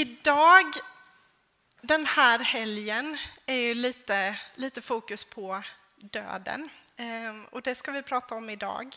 idag, 0.00 0.64
den 1.82 2.06
här 2.06 2.38
helgen, 2.38 3.18
är 3.46 3.54
ju 3.54 3.74
lite, 3.74 4.40
lite 4.54 4.82
fokus 4.82 5.24
på 5.24 5.62
döden. 5.96 6.68
Ehm, 6.96 7.44
och 7.44 7.62
det 7.62 7.74
ska 7.74 7.92
vi 7.92 8.02
prata 8.02 8.34
om 8.34 8.50
idag. 8.50 8.96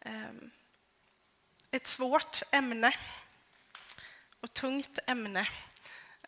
Ehm, 0.00 0.50
ett 1.70 1.86
svårt 1.86 2.40
ämne 2.52 2.96
och 4.40 4.54
tungt 4.54 4.98
ämne. 5.06 5.48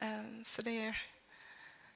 Ehm, 0.01 0.45
så 0.45 0.63
det 0.63 0.87
är, 0.87 1.03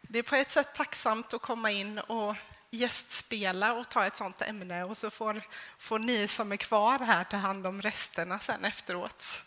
det 0.00 0.18
är 0.18 0.22
på 0.22 0.36
ett 0.36 0.50
sätt 0.50 0.74
tacksamt 0.74 1.34
att 1.34 1.42
komma 1.42 1.70
in 1.70 1.98
och 1.98 2.36
gästspela 2.70 3.72
och 3.72 3.88
ta 3.88 4.06
ett 4.06 4.16
sånt 4.16 4.42
ämne 4.42 4.84
och 4.84 4.96
så 4.96 5.10
får, 5.10 5.42
får 5.78 5.98
ni 5.98 6.28
som 6.28 6.52
är 6.52 6.56
kvar 6.56 6.98
här 6.98 7.24
ta 7.24 7.36
hand 7.36 7.66
om 7.66 7.82
resterna 7.82 8.38
sen 8.38 8.64
efteråt. 8.64 9.40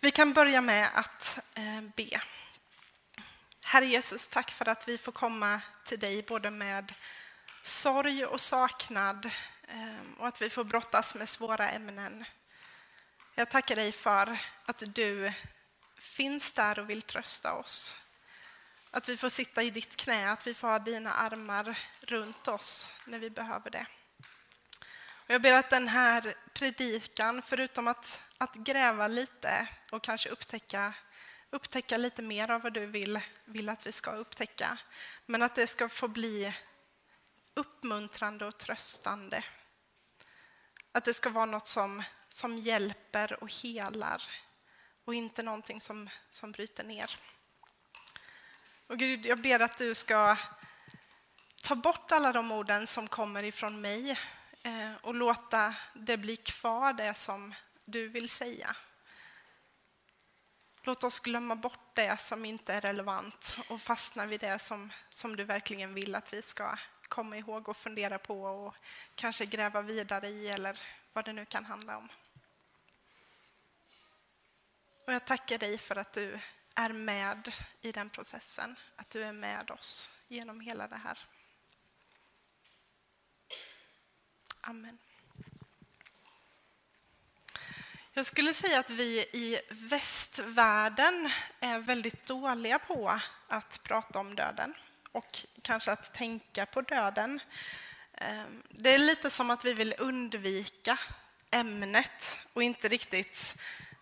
Vi 0.00 0.10
kan 0.10 0.32
börja 0.32 0.60
med 0.60 0.90
att 0.94 1.38
eh, 1.54 1.80
be. 1.96 2.20
Herre 3.64 3.86
Jesus, 3.86 4.28
tack 4.28 4.50
för 4.50 4.68
att 4.68 4.88
vi 4.88 4.98
får 4.98 5.12
komma 5.12 5.60
till 5.84 5.98
dig 5.98 6.22
både 6.22 6.50
med 6.50 6.94
sorg 7.62 8.26
och 8.26 8.40
saknad 8.40 9.30
eh, 9.68 10.18
och 10.18 10.26
att 10.26 10.42
vi 10.42 10.50
får 10.50 10.64
brottas 10.64 11.14
med 11.14 11.28
svåra 11.28 11.70
ämnen. 11.70 12.24
Jag 13.34 13.50
tackar 13.50 13.76
dig 13.76 13.92
för 13.92 14.38
att 14.64 14.82
du 14.86 15.32
finns 15.98 16.52
där 16.52 16.78
och 16.78 16.90
vill 16.90 17.02
trösta 17.02 17.54
oss. 17.54 18.02
Att 18.90 19.08
vi 19.08 19.16
får 19.16 19.28
sitta 19.28 19.62
i 19.62 19.70
ditt 19.70 19.96
knä, 19.96 20.30
att 20.30 20.46
vi 20.46 20.54
får 20.54 20.68
ha 20.68 20.78
dina 20.78 21.12
armar 21.12 21.78
runt 22.00 22.48
oss 22.48 23.02
när 23.06 23.18
vi 23.18 23.30
behöver 23.30 23.70
det. 23.70 23.86
Och 25.28 25.34
jag 25.34 25.42
ber 25.42 25.52
att 25.52 25.70
den 25.70 25.88
här 25.88 26.34
predikan, 26.52 27.42
förutom 27.42 27.88
att, 27.88 28.20
att 28.38 28.54
gräva 28.54 29.08
lite 29.08 29.68
och 29.92 30.02
kanske 30.02 30.28
upptäcka, 30.28 30.94
upptäcka 31.50 31.96
lite 31.96 32.22
mer 32.22 32.50
av 32.50 32.62
vad 32.62 32.72
du 32.72 32.86
vill, 32.86 33.20
vill 33.44 33.68
att 33.68 33.86
vi 33.86 33.92
ska 33.92 34.10
upptäcka, 34.10 34.78
men 35.26 35.42
att 35.42 35.54
det 35.54 35.66
ska 35.66 35.88
få 35.88 36.08
bli 36.08 36.54
uppmuntrande 37.54 38.46
och 38.46 38.58
tröstande. 38.58 39.44
Att 40.92 41.04
det 41.04 41.14
ska 41.14 41.30
vara 41.30 41.46
något 41.46 41.66
som, 41.66 42.02
som 42.28 42.58
hjälper 42.58 43.42
och 43.42 43.52
helar 43.52 44.22
och 45.04 45.14
inte 45.14 45.42
någonting 45.42 45.80
som, 45.80 46.10
som 46.30 46.52
bryter 46.52 46.84
ner. 46.84 47.16
Och 48.86 48.98
Gud, 48.98 49.26
jag 49.26 49.38
ber 49.38 49.60
att 49.60 49.78
du 49.78 49.94
ska 49.94 50.36
ta 51.62 51.74
bort 51.74 52.12
alla 52.12 52.32
de 52.32 52.52
orden 52.52 52.86
som 52.86 53.08
kommer 53.08 53.42
ifrån 53.42 53.80
mig 53.80 54.18
Eh, 54.68 54.94
och 55.00 55.14
låta 55.14 55.74
det 55.94 56.16
bli 56.16 56.36
kvar 56.36 56.92
det 56.92 57.14
som 57.14 57.54
du 57.84 58.08
vill 58.08 58.28
säga. 58.28 58.76
Låt 60.82 61.04
oss 61.04 61.20
glömma 61.20 61.56
bort 61.56 61.94
det 61.94 62.20
som 62.20 62.44
inte 62.44 62.74
är 62.74 62.80
relevant 62.80 63.56
och 63.68 63.80
fastna 63.80 64.26
vid 64.26 64.40
det 64.40 64.58
som, 64.58 64.92
som 65.10 65.36
du 65.36 65.44
verkligen 65.44 65.94
vill 65.94 66.14
att 66.14 66.34
vi 66.34 66.42
ska 66.42 66.78
komma 67.08 67.36
ihåg 67.36 67.68
och 67.68 67.76
fundera 67.76 68.18
på 68.18 68.42
och 68.42 68.74
kanske 69.14 69.46
gräva 69.46 69.82
vidare 69.82 70.28
i 70.28 70.48
eller 70.48 70.80
vad 71.12 71.24
det 71.24 71.32
nu 71.32 71.44
kan 71.44 71.64
handla 71.64 71.96
om. 71.96 72.08
Och 75.06 75.12
jag 75.12 75.24
tackar 75.24 75.58
dig 75.58 75.78
för 75.78 75.96
att 75.96 76.12
du 76.12 76.38
är 76.74 76.92
med 76.92 77.54
i 77.80 77.92
den 77.92 78.10
processen, 78.10 78.76
att 78.96 79.10
du 79.10 79.24
är 79.24 79.32
med 79.32 79.70
oss 79.70 80.20
genom 80.28 80.60
hela 80.60 80.88
det 80.88 80.96
här. 80.96 81.18
Amen. 84.68 84.98
Jag 88.12 88.26
skulle 88.26 88.54
säga 88.54 88.78
att 88.80 88.90
vi 88.90 89.20
i 89.32 89.60
västvärlden 89.70 91.30
är 91.60 91.78
väldigt 91.78 92.26
dåliga 92.26 92.78
på 92.78 93.20
att 93.48 93.80
prata 93.84 94.18
om 94.18 94.34
döden 94.34 94.74
och 95.12 95.46
kanske 95.62 95.92
att 95.92 96.14
tänka 96.14 96.66
på 96.66 96.80
döden. 96.80 97.40
Ehm, 98.14 98.62
det 98.68 98.94
är 98.94 98.98
lite 98.98 99.30
som 99.30 99.50
att 99.50 99.64
vi 99.64 99.74
vill 99.74 99.94
undvika 99.98 100.98
ämnet 101.50 102.46
och 102.52 102.62
inte 102.62 102.88
riktigt, 102.88 103.60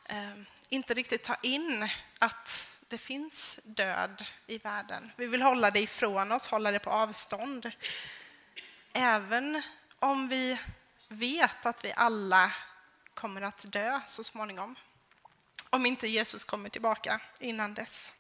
ehm, 0.09 0.47
inte 0.69 0.95
riktigt 0.95 1.23
ta 1.23 1.37
in 1.43 1.89
att 2.19 2.77
det 2.89 2.99
finns 2.99 3.61
död 3.65 4.25
i 4.47 4.59
världen. 4.59 5.13
Vi 5.17 5.27
vill 5.27 5.43
hålla 5.43 5.71
det 5.71 5.81
ifrån 5.81 6.33
oss, 6.33 6.47
hålla 6.47 6.71
det 6.71 6.79
på 6.79 6.91
avstånd. 6.91 7.73
Även 8.93 9.63
om 10.07 10.29
vi 10.29 10.59
vet 11.09 11.67
att 11.67 11.85
vi 11.85 11.93
alla 11.97 12.53
kommer 13.15 13.43
att 13.43 13.73
dö 13.73 14.01
så 14.07 14.25
småningom. 14.25 14.77
Om 15.71 15.87
inte 15.87 16.09
Jesus 16.09 16.45
kommer 16.45 16.69
tillbaka 16.69 17.21
innan 17.39 17.75
dess. 17.75 18.13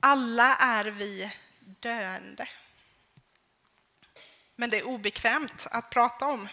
Alla 0.00 0.56
är 0.56 0.84
vi 0.84 1.32
döende. 1.58 2.48
Men 4.56 4.70
det 4.70 4.78
är 4.78 4.86
obekvämt 4.86 5.66
att 5.70 5.90
prata 5.90 6.26
om. 6.26 6.48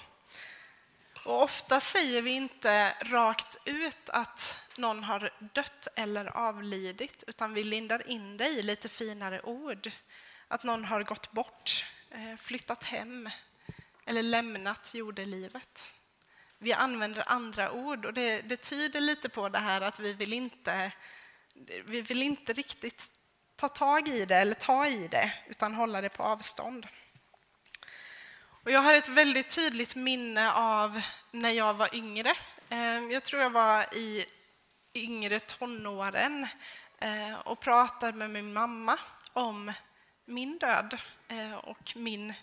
Och 1.25 1.43
ofta 1.43 1.81
säger 1.81 2.21
vi 2.21 2.31
inte 2.31 2.93
rakt 3.01 3.57
ut 3.65 4.09
att 4.09 4.69
någon 4.77 5.03
har 5.03 5.33
dött 5.53 5.87
eller 5.95 6.37
avlidit, 6.37 7.23
utan 7.27 7.53
vi 7.53 7.63
lindar 7.63 8.09
in 8.09 8.37
det 8.37 8.47
i 8.47 8.61
lite 8.61 8.89
finare 8.89 9.41
ord. 9.41 9.91
Att 10.47 10.63
någon 10.63 10.85
har 10.85 11.03
gått 11.03 11.31
bort, 11.31 11.85
eh, 12.11 12.35
flyttat 12.35 12.83
hem, 12.83 13.29
eller 14.09 14.23
lämnat 14.23 14.93
jordelivet. 14.93 15.91
Vi 16.57 16.73
använder 16.73 17.23
andra 17.27 17.71
ord 17.71 18.05
och 18.05 18.13
det, 18.13 18.41
det 18.41 18.57
tyder 18.57 19.01
lite 19.01 19.29
på 19.29 19.49
det 19.49 19.59
här 19.59 19.81
att 19.81 19.99
vi 19.99 20.13
vill 20.13 20.33
inte, 20.33 20.91
vi 21.85 22.01
vill 22.01 22.21
inte 22.21 22.53
riktigt 22.53 23.09
ta 23.55 23.67
tag 23.67 24.07
i 24.07 24.25
det 24.25 24.35
eller 24.35 24.53
ta 24.53 24.87
i 24.87 25.07
det, 25.07 25.33
utan 25.47 25.73
hålla 25.73 26.01
det 26.01 26.09
på 26.09 26.23
avstånd. 26.23 26.87
Och 28.63 28.71
jag 28.71 28.79
har 28.79 28.93
ett 28.93 29.07
väldigt 29.07 29.49
tydligt 29.49 29.95
minne 29.95 30.53
av 30.53 31.01
när 31.31 31.51
jag 31.51 31.73
var 31.73 31.95
yngre. 31.95 32.35
Ehm, 32.69 33.11
jag 33.11 33.23
tror 33.23 33.41
jag 33.41 33.49
var 33.49 33.95
i 33.95 34.25
yngre 34.93 35.39
tonåren 35.39 36.47
eh, 36.97 37.39
och 37.39 37.59
pratade 37.59 38.17
med 38.17 38.29
min 38.29 38.53
mamma 38.53 38.99
om 39.33 39.73
min 40.25 40.57
död 40.57 40.97
eh, 41.27 41.53
och 41.53 41.93
min 41.95 42.33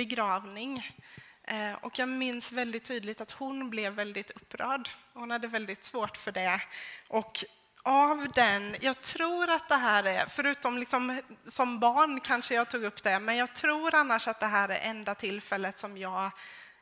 begravning. 0.00 0.96
Eh, 1.44 1.72
och 1.80 1.98
jag 1.98 2.08
minns 2.08 2.52
väldigt 2.52 2.84
tydligt 2.84 3.20
att 3.20 3.30
hon 3.30 3.70
blev 3.70 3.92
väldigt 3.92 4.30
upprörd. 4.30 4.88
Hon 5.12 5.30
hade 5.30 5.48
väldigt 5.48 5.84
svårt 5.84 6.16
för 6.16 6.32
det. 6.32 6.60
Och 7.08 7.44
av 7.82 8.28
den, 8.34 8.76
jag 8.80 9.00
tror 9.00 9.50
att 9.50 9.68
det 9.68 9.76
här 9.76 10.04
är, 10.04 10.26
förutom 10.26 10.78
liksom, 10.78 11.20
som 11.46 11.78
barn 11.78 12.20
kanske 12.20 12.54
jag 12.54 12.68
tog 12.68 12.84
upp 12.84 13.02
det, 13.02 13.18
men 13.20 13.36
jag 13.36 13.54
tror 13.54 13.94
annars 13.94 14.28
att 14.28 14.40
det 14.40 14.46
här 14.46 14.68
är 14.68 14.90
enda 14.90 15.14
tillfället 15.14 15.78
som 15.78 15.98
jag 15.98 16.30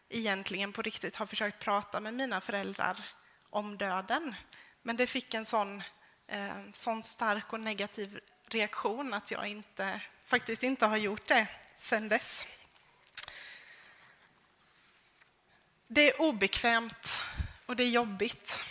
egentligen 0.09 0.73
på 0.73 0.83
riktigt 0.83 1.17
har 1.17 1.27
försökt 1.27 1.59
prata 1.59 2.01
med 2.01 2.15
mina 2.15 2.41
föräldrar 2.41 2.97
om 3.51 3.77
döden. 3.77 4.35
Men 4.83 4.97
det 4.97 5.07
fick 5.07 5.35
en 5.35 5.45
sån, 5.45 5.83
eh, 6.29 6.59
sån 6.73 7.03
stark 7.03 7.53
och 7.53 7.61
negativ 7.61 8.21
reaktion 8.49 9.15
att 9.15 9.31
jag 9.31 9.47
inte, 9.47 10.01
faktiskt 10.25 10.63
inte 10.63 10.87
har 10.87 10.97
gjort 10.97 11.27
det 11.27 11.47
sedan 11.77 12.09
dess. 12.09 12.58
Det 15.91 16.13
är 16.13 16.21
obekvämt 16.21 17.23
och 17.67 17.77
det 17.77 17.83
är 17.83 17.89
jobbigt. 17.89 18.65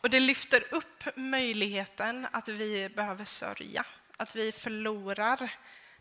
Och 0.00 0.10
det 0.10 0.20
lyfter 0.20 0.64
upp 0.74 1.16
möjligheten 1.16 2.26
att 2.32 2.48
vi 2.48 2.88
behöver 2.88 3.24
sörja, 3.24 3.84
att 4.16 4.36
vi 4.36 4.52
förlorar 4.52 5.54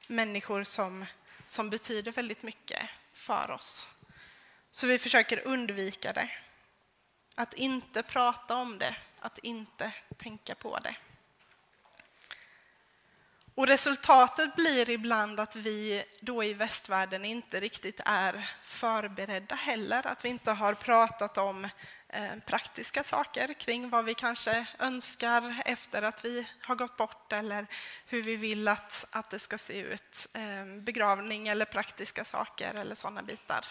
människor 0.08 0.64
som, 0.64 1.06
som 1.46 1.70
betyder 1.70 2.12
väldigt 2.12 2.44
mycket 2.44 2.90
för 3.14 3.52
oss. 3.52 4.02
Så 4.72 4.88
vi 4.88 5.00
försöker 5.00 5.48
undvika 5.48 6.14
det. 6.14 6.32
Att 7.36 7.54
inte 7.54 8.04
prata 8.04 8.56
om 8.56 8.78
det, 8.78 8.96
att 9.20 9.38
inte 9.38 9.92
tänka 10.18 10.56
på 10.56 10.78
det. 10.78 10.96
Och 13.60 13.68
resultatet 13.68 14.56
blir 14.56 14.90
ibland 14.90 15.40
att 15.40 15.56
vi 15.56 16.04
då 16.22 16.44
i 16.44 16.54
västvärlden 16.54 17.26
inte 17.26 17.60
riktigt 17.60 18.02
är 18.06 18.50
förberedda 18.62 19.56
heller, 19.56 20.08
att 20.08 20.26
vi 20.26 20.30
inte 20.30 20.52
har 20.52 20.74
pratat 20.74 21.38
om 21.38 21.68
eh, 22.10 22.36
praktiska 22.46 23.04
saker 23.04 23.54
kring 23.54 23.90
vad 23.90 24.06
vi 24.06 24.14
kanske 24.14 24.66
önskar 24.80 25.62
efter 25.66 26.02
att 26.02 26.26
vi 26.26 26.48
har 26.62 26.76
gått 26.76 26.98
bort 26.98 27.34
eller 27.34 27.68
hur 28.08 28.24
vi 28.24 28.36
vill 28.36 28.68
att, 28.68 29.08
att 29.12 29.30
det 29.30 29.40
ska 29.40 29.58
se 29.58 29.80
ut. 29.80 30.28
Eh, 30.36 30.82
begravning 30.84 31.48
eller 31.48 31.66
praktiska 31.66 32.26
saker 32.26 32.74
eller 32.74 32.96
sådana 32.96 33.22
bitar. 33.22 33.66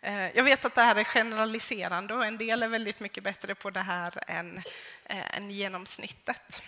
Eh, 0.00 0.36
jag 0.36 0.44
vet 0.44 0.64
att 0.64 0.74
det 0.74 0.82
här 0.82 0.96
är 0.96 1.04
generaliserande 1.04 2.14
och 2.14 2.26
en 2.26 2.38
del 2.38 2.62
är 2.62 2.68
väldigt 2.68 3.00
mycket 3.00 3.24
bättre 3.24 3.54
på 3.54 3.70
det 3.70 3.80
här 3.80 4.24
än, 4.26 4.62
än 5.06 5.50
genomsnittet. 5.50 6.62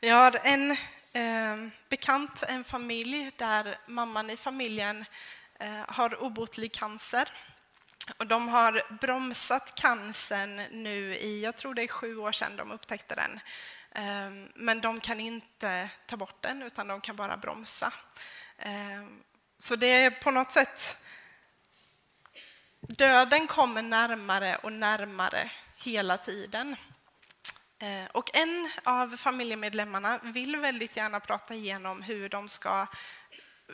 Vi 0.00 0.08
har 0.08 0.40
en 0.42 0.76
Ehm, 1.16 1.70
bekant 1.88 2.42
en 2.42 2.64
familj 2.64 3.30
där 3.36 3.78
mamman 3.86 4.30
i 4.30 4.36
familjen 4.36 5.04
eh, 5.58 5.84
har 5.88 6.22
obotlig 6.22 6.72
cancer. 6.72 7.28
Och 8.18 8.26
de 8.26 8.48
har 8.48 8.82
bromsat 9.00 9.74
cancern 9.74 10.56
nu 10.70 11.16
i, 11.16 11.42
jag 11.42 11.56
tror 11.56 11.74
det 11.74 11.82
är 11.82 11.88
sju 11.88 12.16
år 12.16 12.32
sedan 12.32 12.56
de 12.56 12.70
upptäckte 12.70 13.14
den. 13.14 13.40
Ehm, 13.94 14.48
men 14.54 14.80
de 14.80 15.00
kan 15.00 15.20
inte 15.20 15.88
ta 16.06 16.16
bort 16.16 16.42
den, 16.42 16.62
utan 16.62 16.88
de 16.88 17.00
kan 17.00 17.16
bara 17.16 17.36
bromsa. 17.36 17.92
Ehm, 18.58 19.22
så 19.58 19.76
det 19.76 19.86
är 19.86 20.10
på 20.10 20.30
något 20.30 20.52
sätt... 20.52 20.96
Döden 22.80 23.46
kommer 23.46 23.82
närmare 23.82 24.56
och 24.56 24.72
närmare 24.72 25.50
hela 25.76 26.18
tiden. 26.18 26.76
Eh, 27.78 28.06
och 28.12 28.36
en 28.36 28.70
av 28.84 29.16
familjemedlemmarna 29.16 30.18
vill 30.22 30.56
väldigt 30.56 30.96
gärna 30.96 31.20
prata 31.20 31.54
igenom 31.54 32.02
hur 32.02 32.28
de 32.28 32.48
ska 32.48 32.86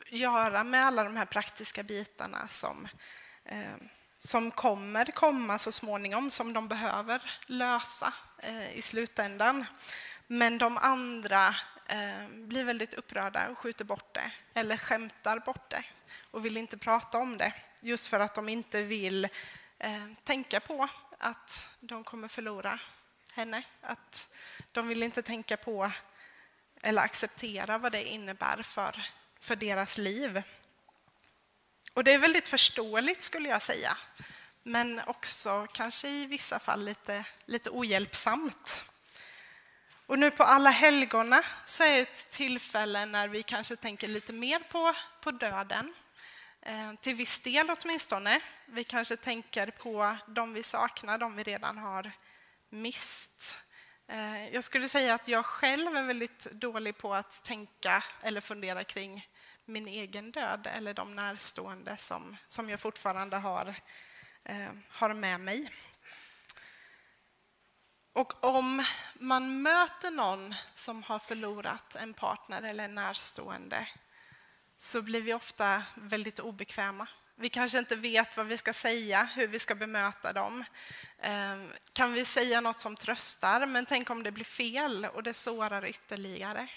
göra 0.09 0.65
med 0.65 0.87
alla 0.87 1.05
de 1.05 1.17
här 1.17 1.25
praktiska 1.25 1.83
bitarna 1.83 2.49
som, 2.49 2.89
eh, 3.45 3.75
som 4.19 4.51
kommer 4.51 5.05
komma 5.05 5.59
så 5.59 5.73
småningom, 5.73 6.31
som 6.31 6.53
de 6.53 6.69
behöver 6.69 7.39
lösa 7.47 8.13
eh, 8.39 8.77
i 8.77 8.83
slutändan. 8.83 9.65
Men 10.27 10.59
de 10.59 10.77
andra 10.77 11.55
blir 12.31 12.65
väldigt 12.65 12.95
upprörda 12.95 13.49
och 13.49 13.59
skjuter 13.59 13.85
bort 13.85 14.15
det 14.15 14.33
eller 14.55 14.77
skämtar 14.77 15.39
bort 15.39 15.71
det 15.71 15.85
och 16.31 16.45
vill 16.45 16.57
inte 16.57 16.79
prata 16.79 17.19
om 17.19 17.37
det 17.37 17.53
just 17.81 18.09
för 18.09 18.21
att 18.21 18.35
de 18.35 18.49
inte 18.49 18.83
vill 18.83 19.25
eh, 19.79 20.07
tänka 20.25 20.61
på 20.61 20.89
att 21.19 21.77
de 21.81 22.05
kommer 22.05 22.29
förlora 22.29 22.81
henne. 23.33 23.63
Att 23.81 24.35
de 24.73 24.89
vill 24.89 25.03
inte 25.03 25.23
tänka 25.23 25.57
på 25.57 25.93
eller 26.83 27.03
acceptera 27.03 27.79
vad 27.79 27.93
det 27.93 28.05
innebär 28.05 28.63
för, 28.63 29.03
för 29.41 29.57
deras 29.57 29.99
liv. 29.99 30.43
Och 31.95 32.05
det 32.05 32.13
är 32.13 32.19
väldigt 32.19 32.49
förståeligt 32.49 33.23
skulle 33.23 33.49
jag 33.49 33.63
säga, 33.63 33.97
men 34.63 35.01
också 35.07 35.67
kanske 35.73 36.09
i 36.09 36.27
vissa 36.27 36.59
fall 36.59 36.85
lite, 36.85 37.25
lite 37.45 37.71
ohjälpsamt. 37.71 38.85
Och 40.07 40.19
nu 40.19 40.31
på 40.31 40.43
alla 40.43 40.71
helgona 40.71 41.43
så 41.65 41.85
är 41.85 42.03
ett 42.03 42.31
tillfälle 42.31 43.07
när 43.07 43.29
vi 43.29 43.43
kanske 43.43 43.77
tänker 43.77 44.09
lite 44.09 44.33
mer 44.33 44.59
på, 44.59 44.95
på 45.21 45.31
döden. 45.31 45.95
Eh, 46.63 46.95
till 47.01 47.15
viss 47.15 47.43
del 47.43 47.71
åtminstone. 47.71 48.41
Vi 48.67 48.85
kanske 48.85 49.17
tänker 49.17 49.71
på 49.71 50.17
de 50.27 50.53
vi 50.55 50.63
saknar, 50.63 51.19
de 51.19 51.37
vi 51.37 51.43
redan 51.43 51.79
har 51.79 52.13
mist. 52.73 53.57
Eh, 54.09 54.49
jag 54.49 54.65
skulle 54.65 54.89
säga 54.89 55.15
att 55.15 55.29
jag 55.29 55.47
själv 55.47 55.97
är 55.97 56.03
väldigt 56.03 56.45
dålig 56.45 56.99
på 56.99 57.15
att 57.15 57.45
tänka 57.45 58.05
eller 58.23 58.41
fundera 58.41 58.85
kring 58.85 59.29
min 59.65 59.89
egen 59.89 60.33
död 60.33 60.69
eller 60.75 60.95
de 60.95 61.15
närstående 61.15 61.97
som, 61.97 62.37
som 62.47 62.71
jag 62.71 62.81
fortfarande 62.81 63.37
har, 63.37 63.75
eh, 64.45 64.73
har 64.89 65.15
med 65.15 65.41
mig. 65.41 65.71
Och 68.13 68.45
om 68.45 68.85
man 69.15 69.63
möter 69.63 70.11
någon 70.11 70.55
som 70.75 71.03
har 71.03 71.19
förlorat 71.19 71.97
en 71.97 72.15
partner 72.15 72.63
eller 72.63 72.85
en 72.85 72.95
närstående 72.95 73.89
så 74.79 75.03
blir 75.03 75.21
vi 75.21 75.35
ofta 75.35 75.83
väldigt 75.95 76.39
obekväma. 76.39 77.07
Vi 77.37 77.49
kanske 77.49 77.79
inte 77.79 77.97
vet 77.97 78.37
vad 78.37 78.47
vi 78.47 78.59
ska 78.59 78.73
säga, 78.73 79.29
hur 79.35 79.47
vi 79.47 79.59
ska 79.59 79.75
bemöta 79.75 80.33
dem. 80.33 80.65
Ehm, 81.19 81.73
kan 81.93 82.13
vi 82.13 82.25
säga 82.25 82.61
något 82.61 82.81
som 82.81 82.97
tröstar, 82.97 83.67
men 83.67 83.87
tänk 83.87 84.11
om 84.11 84.23
det 84.23 84.31
blir 84.31 84.45
fel 84.45 85.05
och 85.05 85.23
det 85.23 85.35
sårar 85.35 85.85
ytterligare? 85.85 86.69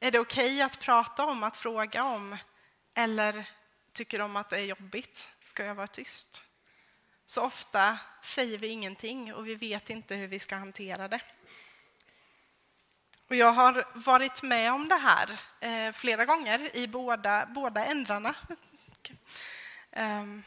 Är 0.00 0.10
det 0.10 0.18
okej 0.18 0.54
okay 0.54 0.62
att 0.62 0.80
prata 0.80 1.24
om, 1.24 1.42
att 1.42 1.56
fråga 1.56 2.04
om? 2.04 2.36
Eller 2.94 3.50
tycker 3.92 4.18
de 4.18 4.36
att 4.36 4.50
det 4.50 4.56
är 4.56 4.64
jobbigt? 4.64 5.28
Ska 5.44 5.64
jag 5.64 5.74
vara 5.74 5.86
tyst? 5.86 6.42
Så 7.26 7.42
ofta 7.42 7.98
säger 8.22 8.58
vi 8.58 8.66
ingenting 8.66 9.34
och 9.34 9.48
vi 9.48 9.54
vet 9.54 9.90
inte 9.90 10.14
hur 10.14 10.26
vi 10.26 10.38
ska 10.38 10.56
hantera 10.56 11.08
det. 11.08 11.20
Och 13.28 13.36
jag 13.36 13.52
har 13.52 13.86
varit 13.94 14.42
med 14.42 14.72
om 14.72 14.88
det 14.88 14.94
här 14.94 15.30
eh, 15.60 15.92
flera 15.92 16.24
gånger 16.24 16.76
i 16.76 16.86
båda, 16.86 17.46
båda 17.46 17.84
ändrarna. 17.84 18.34
Ehm, 19.96 20.42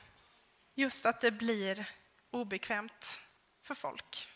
just 0.75 1.05
att 1.05 1.21
det 1.21 1.31
blir 1.31 1.85
obekvämt 2.31 3.21
för 3.63 3.75
folk. 3.75 4.29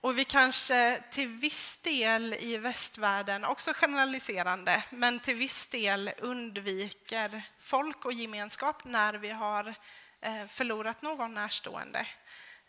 Och 0.00 0.18
vi 0.18 0.24
kanske 0.24 1.02
till 1.12 1.28
viss 1.28 1.82
del 1.82 2.34
i 2.34 2.56
västvärlden, 2.56 3.44
också 3.44 3.72
generaliserande, 3.72 4.82
men 4.90 5.20
till 5.20 5.34
viss 5.34 5.70
del 5.70 6.10
undviker 6.18 7.42
folk 7.58 8.04
och 8.04 8.12
gemenskap 8.12 8.84
när 8.84 9.14
vi 9.14 9.30
har 9.30 9.74
eh, 10.20 10.46
förlorat 10.46 11.02
någon 11.02 11.34
närstående. 11.34 12.06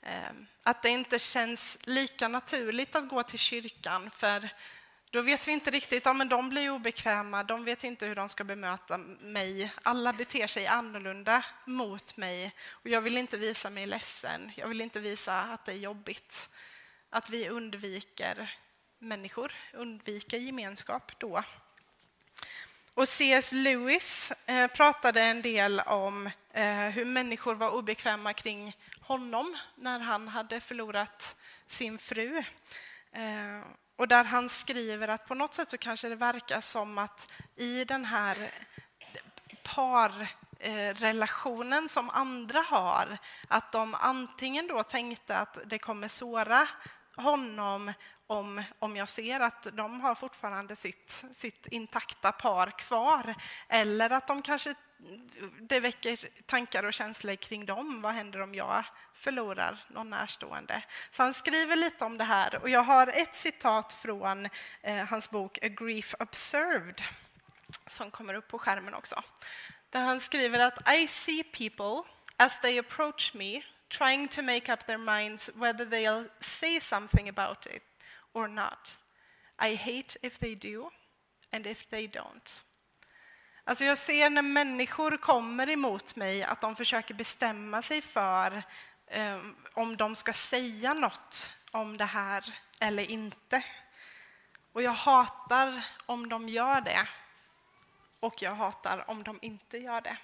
Ehm, 0.01 0.47
att 0.63 0.81
det 0.81 0.89
inte 0.89 1.19
känns 1.19 1.87
lika 1.87 2.27
naturligt 2.27 2.95
att 2.95 3.09
gå 3.09 3.23
till 3.23 3.39
kyrkan 3.39 4.11
för 4.11 4.49
då 5.11 5.21
vet 5.21 5.47
vi 5.47 5.51
inte 5.51 5.71
riktigt, 5.71 6.05
ja 6.05 6.13
men 6.13 6.29
de 6.29 6.49
blir 6.49 6.69
obekväma, 6.69 7.43
de 7.43 7.65
vet 7.65 7.83
inte 7.83 8.05
hur 8.05 8.15
de 8.15 8.29
ska 8.29 8.43
bemöta 8.43 8.97
mig. 9.19 9.71
Alla 9.83 10.13
beter 10.13 10.47
sig 10.47 10.67
annorlunda 10.67 11.45
mot 11.65 12.17
mig 12.17 12.53
och 12.69 12.89
jag 12.89 13.01
vill 13.01 13.17
inte 13.17 13.37
visa 13.37 13.69
mig 13.69 13.85
ledsen, 13.85 14.51
jag 14.55 14.67
vill 14.67 14.81
inte 14.81 14.99
visa 14.99 15.41
att 15.41 15.65
det 15.65 15.71
är 15.71 15.77
jobbigt 15.77 16.49
att 17.09 17.29
vi 17.29 17.49
undviker 17.49 18.57
människor, 18.99 19.53
undviker 19.73 20.37
gemenskap 20.37 21.11
då. 21.17 21.43
Och 22.93 23.07
C.S. 23.07 23.51
Lewis 23.51 24.31
eh, 24.47 24.67
pratade 24.67 25.21
en 25.21 25.41
del 25.41 25.79
om 25.79 26.29
eh, 26.53 26.89
hur 26.89 27.05
människor 27.05 27.55
var 27.55 27.69
obekväma 27.69 28.33
kring 28.33 28.77
honom 29.01 29.57
när 29.75 29.99
han 29.99 30.27
hade 30.27 30.59
förlorat 30.59 31.41
sin 31.67 31.97
fru. 31.97 32.37
Eh, 33.11 33.61
och 33.97 34.07
där 34.07 34.23
han 34.23 34.49
skriver 34.49 35.07
att 35.07 35.27
på 35.27 35.35
något 35.35 35.53
sätt 35.53 35.69
så 35.69 35.77
kanske 35.77 36.09
det 36.09 36.15
verkar 36.15 36.61
som 36.61 36.97
att 36.97 37.31
i 37.55 37.85
den 37.85 38.05
här 38.05 38.51
parrelationen 39.63 41.89
som 41.89 42.09
andra 42.09 42.59
har, 42.59 43.17
att 43.47 43.71
de 43.71 43.95
antingen 43.95 44.67
då 44.67 44.83
tänkte 44.83 45.37
att 45.37 45.57
det 45.65 45.79
kommer 45.79 46.07
såra 46.07 46.67
honom 47.15 47.93
om, 48.27 48.63
om 48.79 48.95
jag 48.95 49.09
ser 49.09 49.39
att 49.39 49.67
de 49.73 50.01
har 50.01 50.15
fortfarande 50.15 50.75
sitt, 50.75 51.23
sitt 51.33 51.67
intakta 51.67 52.31
par 52.31 52.71
kvar. 52.79 53.35
Eller 53.69 54.09
att 54.09 54.27
de 54.27 54.41
kanske, 54.41 54.75
det 55.61 55.79
väcker 55.79 56.19
tankar 56.45 56.85
och 56.85 56.93
känslor 56.93 57.35
kring 57.35 57.65
dem. 57.65 58.01
Vad 58.01 58.13
händer 58.13 58.41
om 58.41 58.55
jag 58.55 58.83
förlorar 59.13 59.85
någon 59.89 60.09
närstående? 60.09 60.83
Så 61.11 61.23
han 61.23 61.33
skriver 61.33 61.75
lite 61.75 62.05
om 62.05 62.17
det 62.17 62.23
här. 62.23 62.61
Och 62.61 62.69
jag 62.69 62.83
har 62.83 63.07
ett 63.07 63.35
citat 63.35 63.93
från 63.93 64.49
eh, 64.81 65.05
hans 65.05 65.31
bok 65.31 65.59
A 65.61 65.67
Grief 65.67 66.15
Observed 66.19 67.01
som 67.87 68.11
kommer 68.11 68.33
upp 68.33 68.47
på 68.47 68.59
skärmen 68.59 68.93
också. 68.93 69.23
Där 69.89 69.99
han 69.99 70.19
skriver 70.19 70.59
att 70.59 70.93
I 70.93 71.07
see 71.07 71.43
people 71.43 72.09
as 72.37 72.61
they 72.61 72.79
approach 72.79 73.33
me 73.33 73.61
trying 73.89 74.27
to 74.27 74.41
make 74.41 74.73
up 74.73 74.85
their 74.85 74.97
minds 74.97 75.49
whether 75.55 75.85
they'll 75.85 76.29
say 76.39 76.79
something 76.79 77.29
about 77.29 77.65
it 77.65 77.86
or 78.37 78.47
not. 78.47 78.99
I 79.61 79.75
hate 79.75 80.17
if 80.21 80.37
they 80.37 80.55
do 80.55 80.91
and 81.51 81.67
if 81.67 81.85
they 81.85 82.07
don't. 82.07 82.61
Alltså 83.63 83.85
jag 83.85 83.97
ser 83.97 84.29
när 84.29 84.41
människor 84.41 85.17
kommer 85.17 85.69
emot 85.69 86.15
mig 86.15 86.43
att 86.43 86.61
de 86.61 86.75
försöker 86.75 87.13
bestämma 87.13 87.81
sig 87.81 88.01
för 88.01 88.63
eh, 89.07 89.39
om 89.73 89.97
de 89.97 90.15
ska 90.15 90.33
säga 90.33 90.93
något 90.93 91.49
om 91.71 91.97
det 91.97 92.05
här 92.05 92.53
eller 92.79 93.11
inte. 93.11 93.63
Och 94.73 94.81
jag 94.81 94.91
hatar 94.91 95.85
om 96.05 96.29
de 96.29 96.49
gör 96.49 96.81
det 96.81 97.07
och 98.19 98.41
jag 98.41 98.55
hatar 98.55 99.09
om 99.09 99.23
de 99.23 99.39
inte 99.41 99.77
gör 99.77 100.01
det. 100.01 100.17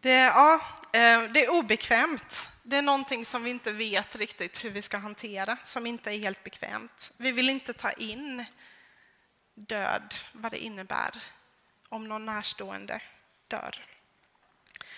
Det, 0.00 0.20
ja, 0.20 0.60
eh, 0.92 1.22
det 1.22 1.44
är 1.44 1.48
obekvämt. 1.48 2.55
Det 2.68 2.76
är 2.76 2.82
någonting 2.82 3.24
som 3.24 3.44
vi 3.44 3.50
inte 3.50 3.72
vet 3.72 4.16
riktigt 4.16 4.64
hur 4.64 4.70
vi 4.70 4.82
ska 4.82 4.96
hantera, 4.96 5.58
som 5.62 5.86
inte 5.86 6.10
är 6.10 6.18
helt 6.18 6.44
bekvämt. 6.44 7.12
Vi 7.18 7.30
vill 7.30 7.50
inte 7.50 7.72
ta 7.72 7.92
in 7.92 8.44
död, 9.54 10.14
vad 10.32 10.52
det 10.52 10.58
innebär 10.58 11.10
om 11.88 12.08
någon 12.08 12.26
närstående 12.26 13.00
dör. 13.48 13.84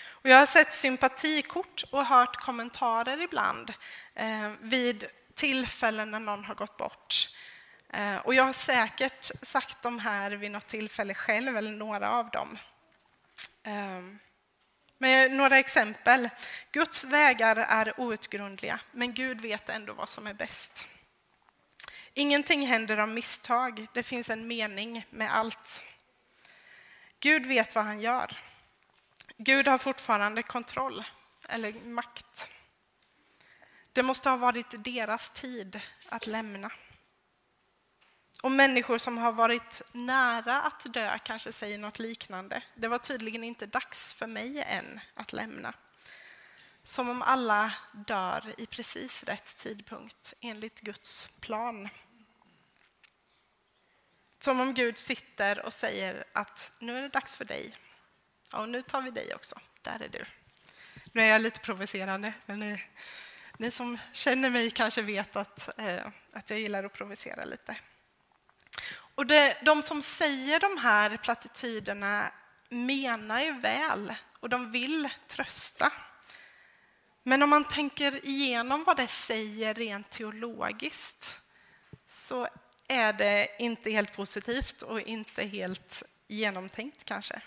Och 0.08 0.28
jag 0.28 0.36
har 0.36 0.46
sett 0.46 0.74
sympatikort 0.74 1.84
och 1.90 2.06
hört 2.06 2.36
kommentarer 2.36 3.22
ibland 3.22 3.74
eh, 4.14 4.50
vid 4.60 5.04
tillfällen 5.34 6.10
när 6.10 6.20
någon 6.20 6.44
har 6.44 6.54
gått 6.54 6.76
bort. 6.76 7.28
Eh, 7.88 8.16
och 8.16 8.34
jag 8.34 8.44
har 8.44 8.52
säkert 8.52 9.24
sagt 9.24 9.82
de 9.82 9.98
här 9.98 10.30
vid 10.30 10.50
något 10.50 10.66
tillfälle 10.66 11.14
själv, 11.14 11.56
eller 11.56 11.72
några 11.72 12.10
av 12.10 12.30
dem. 12.30 12.58
Eh, 13.62 14.27
med 14.98 15.32
några 15.32 15.58
exempel. 15.58 16.28
Guds 16.72 17.04
vägar 17.04 17.56
är 17.56 18.00
outgrundliga, 18.00 18.80
men 18.92 19.14
Gud 19.14 19.40
vet 19.40 19.68
ändå 19.68 19.92
vad 19.92 20.08
som 20.08 20.26
är 20.26 20.34
bäst. 20.34 20.86
Ingenting 22.14 22.66
händer 22.66 22.98
av 22.98 23.08
misstag, 23.08 23.86
det 23.94 24.02
finns 24.02 24.30
en 24.30 24.46
mening 24.46 25.06
med 25.10 25.34
allt. 25.34 25.82
Gud 27.20 27.46
vet 27.46 27.74
vad 27.74 27.84
han 27.84 28.00
gör. 28.00 28.36
Gud 29.36 29.68
har 29.68 29.78
fortfarande 29.78 30.42
kontroll, 30.42 31.04
eller 31.48 31.72
makt. 31.72 32.50
Det 33.92 34.02
måste 34.02 34.30
ha 34.30 34.36
varit 34.36 34.84
deras 34.84 35.30
tid 35.30 35.80
att 36.08 36.26
lämna. 36.26 36.70
Och 38.42 38.50
människor 38.50 38.98
som 38.98 39.18
har 39.18 39.32
varit 39.32 39.82
nära 39.92 40.62
att 40.62 40.92
dö 40.92 41.18
kanske 41.18 41.52
säger 41.52 41.78
något 41.78 41.98
liknande. 41.98 42.62
Det 42.74 42.88
var 42.88 42.98
tydligen 42.98 43.44
inte 43.44 43.66
dags 43.66 44.12
för 44.12 44.26
mig 44.26 44.62
än 44.62 45.00
att 45.14 45.32
lämna. 45.32 45.74
Som 46.84 47.08
om 47.08 47.22
alla 47.22 47.72
dör 47.92 48.54
i 48.58 48.66
precis 48.66 49.24
rätt 49.24 49.56
tidpunkt 49.58 50.34
enligt 50.40 50.80
Guds 50.80 51.40
plan. 51.40 51.88
Som 54.38 54.60
om 54.60 54.74
Gud 54.74 54.98
sitter 54.98 55.66
och 55.66 55.72
säger 55.72 56.24
att 56.32 56.72
nu 56.78 56.98
är 56.98 57.02
det 57.02 57.08
dags 57.08 57.36
för 57.36 57.44
dig. 57.44 57.76
Och 58.52 58.68
nu 58.68 58.82
tar 58.82 59.02
vi 59.02 59.10
dig 59.10 59.34
också. 59.34 59.60
Där 59.82 60.02
är 60.02 60.08
du. 60.08 60.24
Nu 61.12 61.22
är 61.22 61.26
jag 61.26 61.42
lite 61.42 61.60
provocerande, 61.60 62.32
men 62.46 62.58
ni, 62.58 62.84
ni 63.56 63.70
som 63.70 63.98
känner 64.12 64.50
mig 64.50 64.70
kanske 64.70 65.02
vet 65.02 65.36
att, 65.36 65.78
eh, 65.78 66.06
att 66.32 66.50
jag 66.50 66.58
gillar 66.58 66.84
att 66.84 66.92
provocera 66.92 67.44
lite. 67.44 67.76
Och 69.14 69.26
det, 69.26 69.56
de 69.64 69.82
som 69.82 70.02
säger 70.02 70.60
de 70.60 70.78
här 70.78 71.16
plattityderna 71.16 72.32
menar 72.68 73.40
ju 73.40 73.52
väl 73.52 74.14
och 74.40 74.48
de 74.48 74.70
vill 74.70 75.08
trösta. 75.26 75.92
Men 77.22 77.42
om 77.42 77.50
man 77.50 77.64
tänker 77.64 78.26
igenom 78.26 78.84
vad 78.84 78.96
det 78.96 79.08
säger 79.08 79.74
rent 79.74 80.10
teologiskt 80.10 81.40
så 82.06 82.48
är 82.88 83.12
det 83.12 83.48
inte 83.58 83.90
helt 83.90 84.16
positivt 84.16 84.82
och 84.82 85.00
inte 85.00 85.44
helt 85.44 86.02
genomtänkt 86.28 87.04
kanske. 87.04 87.40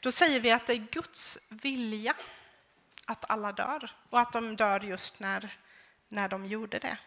Då 0.00 0.12
säger 0.12 0.40
vi 0.40 0.50
att 0.50 0.66
det 0.66 0.72
är 0.72 0.86
Guds 0.90 1.38
vilja 1.50 2.14
att 3.04 3.30
alla 3.30 3.52
dör 3.52 3.90
och 4.10 4.20
att 4.20 4.32
de 4.32 4.56
dör 4.56 4.80
just 4.80 5.20
när, 5.20 5.56
när 6.08 6.28
de 6.28 6.46
gjorde 6.46 6.78
det. 6.78 6.98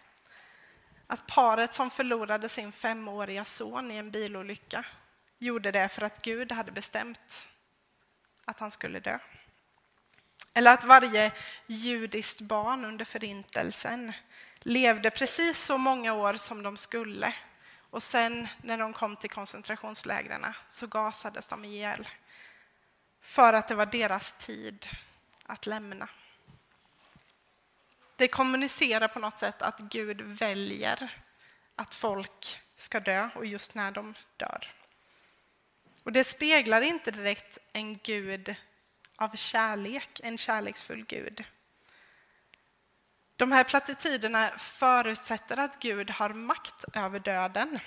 Att 1.13 1.27
paret 1.27 1.73
som 1.73 1.89
förlorade 1.89 2.49
sin 2.49 2.71
femåriga 2.71 3.45
son 3.45 3.91
i 3.91 3.95
en 3.95 4.11
bilolycka 4.11 4.85
gjorde 5.39 5.71
det 5.71 5.89
för 5.89 6.01
att 6.01 6.21
Gud 6.21 6.51
hade 6.51 6.71
bestämt 6.71 7.47
att 8.45 8.59
han 8.59 8.71
skulle 8.71 8.99
dö. 8.99 9.19
Eller 10.53 10.73
att 10.73 10.83
varje 10.83 11.31
judiskt 11.67 12.41
barn 12.41 12.85
under 12.85 13.05
förintelsen 13.05 14.13
levde 14.59 15.09
precis 15.09 15.59
så 15.59 15.77
många 15.77 16.13
år 16.13 16.33
som 16.33 16.63
de 16.63 16.77
skulle 16.77 17.33
och 17.89 18.03
sen 18.03 18.47
när 18.61 18.77
de 18.77 18.93
kom 18.93 19.15
till 19.15 19.29
koncentrationslägren 19.29 20.45
så 20.69 20.87
gasades 20.87 21.47
de 21.47 21.65
ihjäl. 21.65 22.09
För 23.21 23.53
att 23.53 23.67
det 23.67 23.75
var 23.75 23.85
deras 23.85 24.37
tid 24.37 24.87
att 25.45 25.65
lämna. 25.65 26.09
Det 28.15 28.27
kommunicerar 28.27 29.07
på 29.07 29.19
något 29.19 29.37
sätt 29.37 29.61
att 29.61 29.79
Gud 29.79 30.21
väljer 30.21 31.21
att 31.75 31.93
folk 31.93 32.59
ska 32.75 32.99
dö 32.99 33.29
och 33.35 33.45
just 33.45 33.75
när 33.75 33.91
de 33.91 34.13
dör. 34.37 34.71
Och 36.03 36.11
det 36.11 36.23
speglar 36.23 36.81
inte 36.81 37.11
direkt 37.11 37.57
en 37.73 37.97
Gud 37.97 38.55
av 39.15 39.35
kärlek, 39.35 40.19
en 40.23 40.37
kärleksfull 40.37 41.05
Gud. 41.05 41.43
De 43.35 43.51
här 43.51 43.63
plattityderna 43.63 44.49
förutsätter 44.57 45.57
att 45.57 45.79
Gud 45.79 46.09
har 46.09 46.29
makt 46.29 46.85
över 46.93 47.19
döden. 47.19 47.79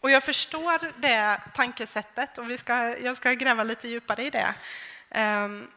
Och 0.00 0.10
jag 0.10 0.24
förstår 0.24 1.00
det 1.00 1.40
tankesättet 1.54 2.38
och 2.38 2.50
vi 2.50 2.58
ska, 2.58 2.98
jag 2.98 3.16
ska 3.16 3.32
gräva 3.32 3.62
lite 3.62 3.88
djupare 3.88 4.24
i 4.24 4.30
det. 4.30 4.54
Ehm, 5.10 5.68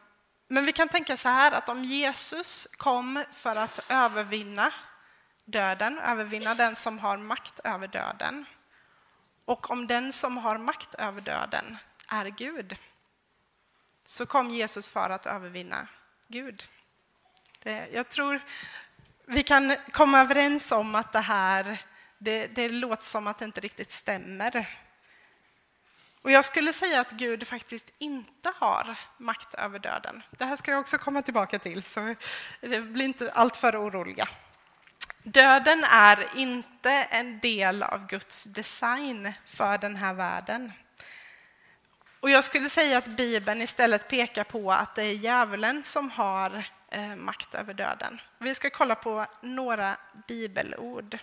men 0.48 0.66
vi 0.66 0.72
kan 0.72 0.88
tänka 0.88 1.16
så 1.16 1.28
här 1.28 1.52
att 1.52 1.68
om 1.68 1.84
Jesus 1.84 2.66
kom 2.76 3.24
för 3.32 3.56
att 3.56 3.80
övervinna 3.88 4.72
döden, 5.44 5.98
övervinna 5.98 6.54
den 6.54 6.76
som 6.76 6.98
har 6.98 7.16
makt 7.16 7.60
över 7.64 7.88
döden 7.88 8.44
och 9.44 9.70
om 9.70 9.86
den 9.86 10.12
som 10.12 10.36
har 10.36 10.58
makt 10.58 10.94
över 10.94 11.20
döden 11.20 11.76
är 12.08 12.26
Gud 12.26 12.76
så 14.06 14.26
kom 14.26 14.50
Jesus 14.50 14.90
för 14.90 15.10
att 15.10 15.26
övervinna 15.26 15.86
Gud. 16.28 16.64
Det, 17.62 17.88
jag 17.92 18.08
tror 18.08 18.40
vi 19.26 19.42
kan 19.42 19.76
komma 19.92 20.20
överens 20.20 20.72
om 20.72 20.94
att 20.94 21.12
det 21.12 21.20
här 21.20 21.82
det, 22.18 22.46
det 22.46 22.68
låter 22.68 23.04
som 23.04 23.26
att 23.26 23.38
det 23.38 23.44
inte 23.44 23.60
riktigt 23.60 23.92
stämmer. 23.92 24.68
Och 26.26 26.32
jag 26.32 26.44
skulle 26.44 26.72
säga 26.72 27.00
att 27.00 27.10
Gud 27.10 27.46
faktiskt 27.46 27.92
inte 27.98 28.52
har 28.56 28.98
makt 29.18 29.54
över 29.54 29.78
döden. 29.78 30.22
Det 30.30 30.44
här 30.44 30.56
ska 30.56 30.70
jag 30.70 30.80
också 30.80 30.98
komma 30.98 31.22
tillbaka 31.22 31.58
till, 31.58 31.82
så 31.82 32.14
det 32.60 32.80
blir 32.80 33.04
inte 33.04 33.30
alltför 33.32 33.88
oroliga. 33.88 34.28
Döden 35.22 35.84
är 35.84 36.26
inte 36.36 36.90
en 36.90 37.40
del 37.40 37.82
av 37.82 38.06
Guds 38.06 38.44
design 38.44 39.32
för 39.44 39.78
den 39.78 39.96
här 39.96 40.14
världen. 40.14 40.72
Och 42.20 42.30
jag 42.30 42.44
skulle 42.44 42.68
säga 42.68 42.98
att 42.98 43.06
Bibeln 43.08 43.62
istället 43.62 44.08
pekar 44.08 44.44
på 44.44 44.72
att 44.72 44.94
det 44.94 45.04
är 45.04 45.14
djävulen 45.14 45.82
som 45.82 46.10
har 46.10 46.64
eh, 46.90 47.16
makt 47.16 47.54
över 47.54 47.74
döden. 47.74 48.20
Vi 48.38 48.54
ska 48.54 48.70
kolla 48.70 48.94
på 48.94 49.26
några 49.40 49.96
bibelord. 50.28 51.18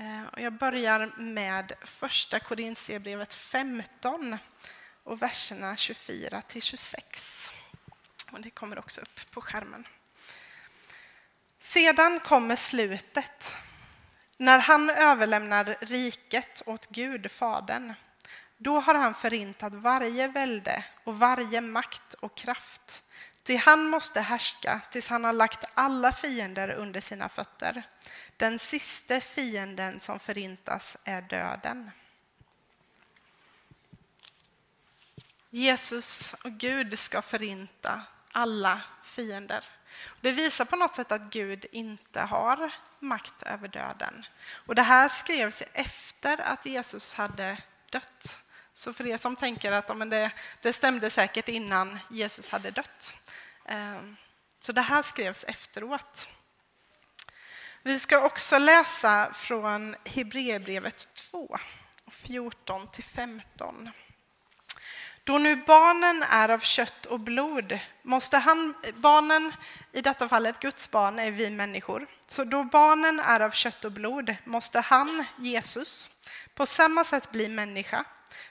Eh, 0.00 0.42
jag 0.42 0.52
börjar 0.52 1.12
med 1.16 1.72
första 1.84 2.40
Korintierbrevet 2.40 3.34
15 3.34 4.38
och 5.04 5.22
verserna 5.22 5.76
24 5.76 6.42
till 6.42 6.62
26. 6.62 7.52
Och 8.32 8.40
det 8.40 8.50
kommer 8.50 8.78
också 8.78 9.00
upp 9.00 9.30
på 9.30 9.40
skärmen. 9.40 9.86
Sedan 11.60 12.20
kommer 12.20 12.56
slutet, 12.56 13.54
när 14.36 14.58
han 14.58 14.90
överlämnar 14.90 15.76
riket 15.80 16.62
åt 16.66 16.86
Gud, 16.86 17.30
Fadern. 17.30 17.94
Då 18.56 18.80
har 18.80 18.94
han 18.94 19.14
förintat 19.14 19.74
varje 19.74 20.28
välde 20.28 20.84
och 21.04 21.18
varje 21.18 21.60
makt 21.60 22.14
och 22.14 22.36
kraft. 22.36 23.02
Ty 23.48 23.56
han 23.56 23.88
måste 23.88 24.20
härska 24.20 24.80
tills 24.90 25.08
han 25.08 25.24
har 25.24 25.32
lagt 25.32 25.64
alla 25.74 26.12
fiender 26.12 26.70
under 26.70 27.00
sina 27.00 27.28
fötter. 27.28 27.82
Den 28.36 28.58
sista 28.58 29.20
fienden 29.20 30.00
som 30.00 30.18
förintas 30.18 30.96
är 31.04 31.22
döden. 31.22 31.90
Jesus 35.50 36.34
och 36.44 36.52
Gud 36.52 36.98
ska 36.98 37.22
förinta 37.22 38.02
alla 38.32 38.82
fiender. 39.02 39.64
Det 40.20 40.32
visar 40.32 40.64
på 40.64 40.76
något 40.76 40.94
sätt 40.94 41.12
att 41.12 41.30
Gud 41.30 41.66
inte 41.72 42.20
har 42.20 42.74
makt 42.98 43.42
över 43.42 43.68
döden. 43.68 44.26
Och 44.66 44.74
det 44.74 44.82
här 44.82 45.08
skrevs 45.08 45.62
efter 45.72 46.40
att 46.40 46.66
Jesus 46.66 47.14
hade 47.14 47.62
dött. 47.92 48.38
Så 48.74 48.92
för 48.92 49.06
er 49.06 49.16
som 49.16 49.36
tänker 49.36 49.72
att 49.72 49.96
men 49.96 50.10
det, 50.10 50.30
det 50.62 50.72
stämde 50.72 51.10
säkert 51.10 51.48
innan 51.48 51.98
Jesus 52.10 52.48
hade 52.48 52.70
dött. 52.70 53.27
Ehm, 53.68 54.16
så 54.60 54.72
det 54.72 54.80
här 54.80 55.02
skrevs 55.02 55.44
efteråt. 55.44 56.28
Vi 57.82 58.00
ska 58.00 58.20
också 58.20 58.58
läsa 58.58 59.32
från 59.32 59.96
Hebreerbrevet 60.04 61.14
2, 61.14 61.58
14 62.10 62.88
15. 63.14 63.90
Då 65.24 65.38
nu 65.38 65.56
barnen 65.56 66.22
är 66.22 66.48
av 66.48 66.58
kött 66.58 67.06
och 67.06 67.20
blod 67.20 67.78
måste 68.02 68.38
han, 68.38 68.74
barnen, 68.94 69.52
i 69.92 70.00
detta 70.00 70.28
fallet 70.28 70.60
Guds 70.60 70.90
barn, 70.90 71.18
är 71.18 71.30
vi 71.30 71.50
människor. 71.50 72.06
Så 72.26 72.44
då 72.44 72.64
barnen 72.64 73.20
är 73.20 73.40
av 73.40 73.50
kött 73.50 73.84
och 73.84 73.92
blod 73.92 74.36
måste 74.44 74.80
han, 74.80 75.24
Jesus, 75.36 76.08
på 76.54 76.66
samma 76.66 77.04
sätt 77.04 77.30
bli 77.30 77.48
människa 77.48 78.04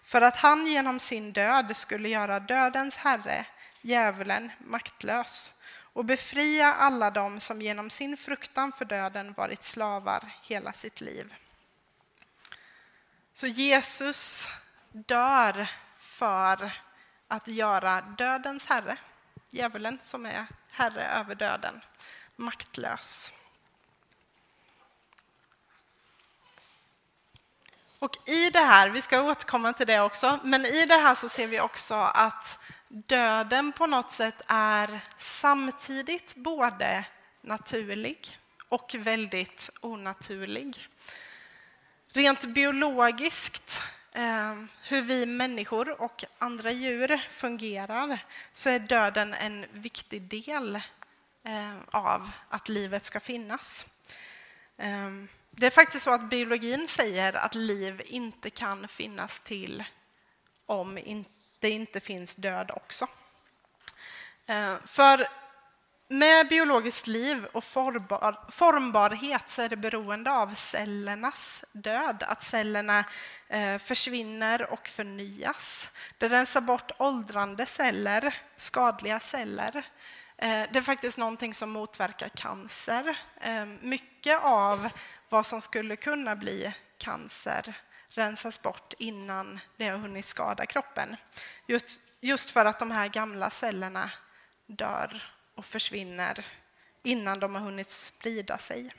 för 0.04 0.22
att 0.22 0.36
han 0.36 0.68
genom 0.68 1.00
sin 1.00 1.34
död 1.34 1.78
skulle 1.78 2.10
göra 2.10 2.40
dödens 2.40 2.98
herre, 2.98 3.46
djävulen, 3.88 4.52
maktlös 4.60 5.62
och 5.94 6.06
befria 6.06 6.74
alla 6.74 7.12
dem 7.12 7.40
som 7.40 7.62
genom 7.62 7.90
sin 7.90 8.18
fruktan 8.18 8.72
för 8.72 8.86
döden 8.86 9.34
varit 9.34 9.64
slavar 9.64 10.24
hela 10.44 10.74
sitt 10.74 11.02
liv. 11.02 11.34
Så 13.34 13.48
Jesus 13.48 14.50
dör 14.92 15.68
för 16.00 16.72
att 17.28 17.48
göra 17.48 18.02
dödens 18.02 18.66
herre, 18.66 18.98
djävulen 19.50 20.00
som 20.02 20.26
är 20.26 20.46
herre 20.70 21.08
över 21.08 21.36
döden, 21.36 21.82
maktlös. 22.36 23.32
Och 28.00 28.30
i 28.30 28.50
det 28.50 28.60
här, 28.60 28.90
vi 28.90 29.02
ska 29.02 29.22
återkomma 29.22 29.74
till 29.74 29.88
det 29.88 30.00
också, 30.00 30.40
men 30.44 30.66
i 30.66 30.86
det 30.86 30.98
här 30.98 31.16
så 31.16 31.30
ser 31.30 31.48
vi 31.48 31.60
också 31.60 31.96
att 31.96 32.60
döden 32.88 33.72
på 33.72 33.88
något 33.88 34.12
sätt 34.12 34.42
är 34.48 35.00
samtidigt 35.18 36.36
både 36.36 37.06
naturlig 37.42 38.38
och 38.70 38.96
väldigt 38.98 39.70
onaturlig. 39.82 40.88
Rent 42.14 42.46
biologiskt 42.46 43.82
eh, 44.12 44.56
hur 44.84 45.02
vi 45.02 45.26
människor 45.26 46.02
och 46.02 46.24
andra 46.38 46.72
djur 46.72 47.18
fungerar 47.30 48.20
så 48.54 48.70
är 48.70 48.80
döden 48.80 49.34
en 49.34 49.66
viktig 49.72 50.22
del 50.22 50.76
eh, 51.44 51.78
av 51.92 52.32
att 52.50 52.70
livet 52.70 53.06
ska 53.06 53.20
finnas. 53.20 53.86
Eh, 54.78 55.12
det 55.52 55.66
är 55.66 55.72
faktiskt 55.72 56.04
så 56.04 56.14
att 56.14 56.30
biologin 56.30 56.88
säger 56.88 57.34
att 57.34 57.56
liv 57.56 58.02
inte 58.06 58.50
kan 58.50 58.88
finnas 58.88 59.40
till 59.40 59.84
om 60.66 60.98
inte 60.98 61.37
det 61.60 61.70
inte 61.70 62.00
finns 62.00 62.36
död 62.36 62.72
också. 62.76 63.08
Eh, 64.46 64.76
för 64.86 65.28
med 66.10 66.48
biologiskt 66.48 67.08
liv 67.08 67.46
och 67.46 67.64
formbar, 67.64 68.52
formbarhet 68.52 69.50
så 69.50 69.62
är 69.62 69.70
det 69.70 69.76
beroende 69.76 70.32
av 70.32 70.56
cellernas 70.56 71.66
död, 71.72 72.24
att 72.28 72.44
cellerna 72.44 73.06
eh, 73.48 73.78
försvinner 73.78 74.72
och 74.72 74.88
förnyas. 74.88 75.90
Det 76.18 76.30
rensar 76.30 76.62
bort 76.62 76.92
åldrande 76.98 77.66
celler, 77.66 78.36
skadliga 78.58 79.20
celler. 79.20 79.76
Eh, 80.38 80.64
det 80.72 80.80
är 80.80 80.82
faktiskt 80.82 81.18
någonting 81.18 81.54
som 81.54 81.70
motverkar 81.70 82.30
cancer. 82.30 83.18
Mycket 83.82 84.40
av 84.44 84.90
vad 85.30 85.46
som 85.46 85.62
skulle 85.62 85.96
kunna 85.96 86.36
bli 86.36 86.74
cancer 86.98 87.76
rensas 88.18 88.62
bort 88.62 88.94
innan 88.98 89.60
det 89.78 89.88
har 89.88 89.98
hunnit 89.98 90.26
skada 90.26 90.66
kroppen. 90.66 91.16
Just, 91.68 92.02
just 92.20 92.52
för 92.52 92.66
att 92.66 92.80
de 92.80 92.92
här 92.92 93.08
gamla 93.08 93.50
cellerna 93.50 94.12
dör 94.66 95.24
och 95.56 95.66
försvinner 95.66 96.46
innan 97.04 97.40
de 97.40 97.56
har 97.56 97.62
hunnit 97.62 97.90
sprida 97.90 98.58
sig. 98.58 98.94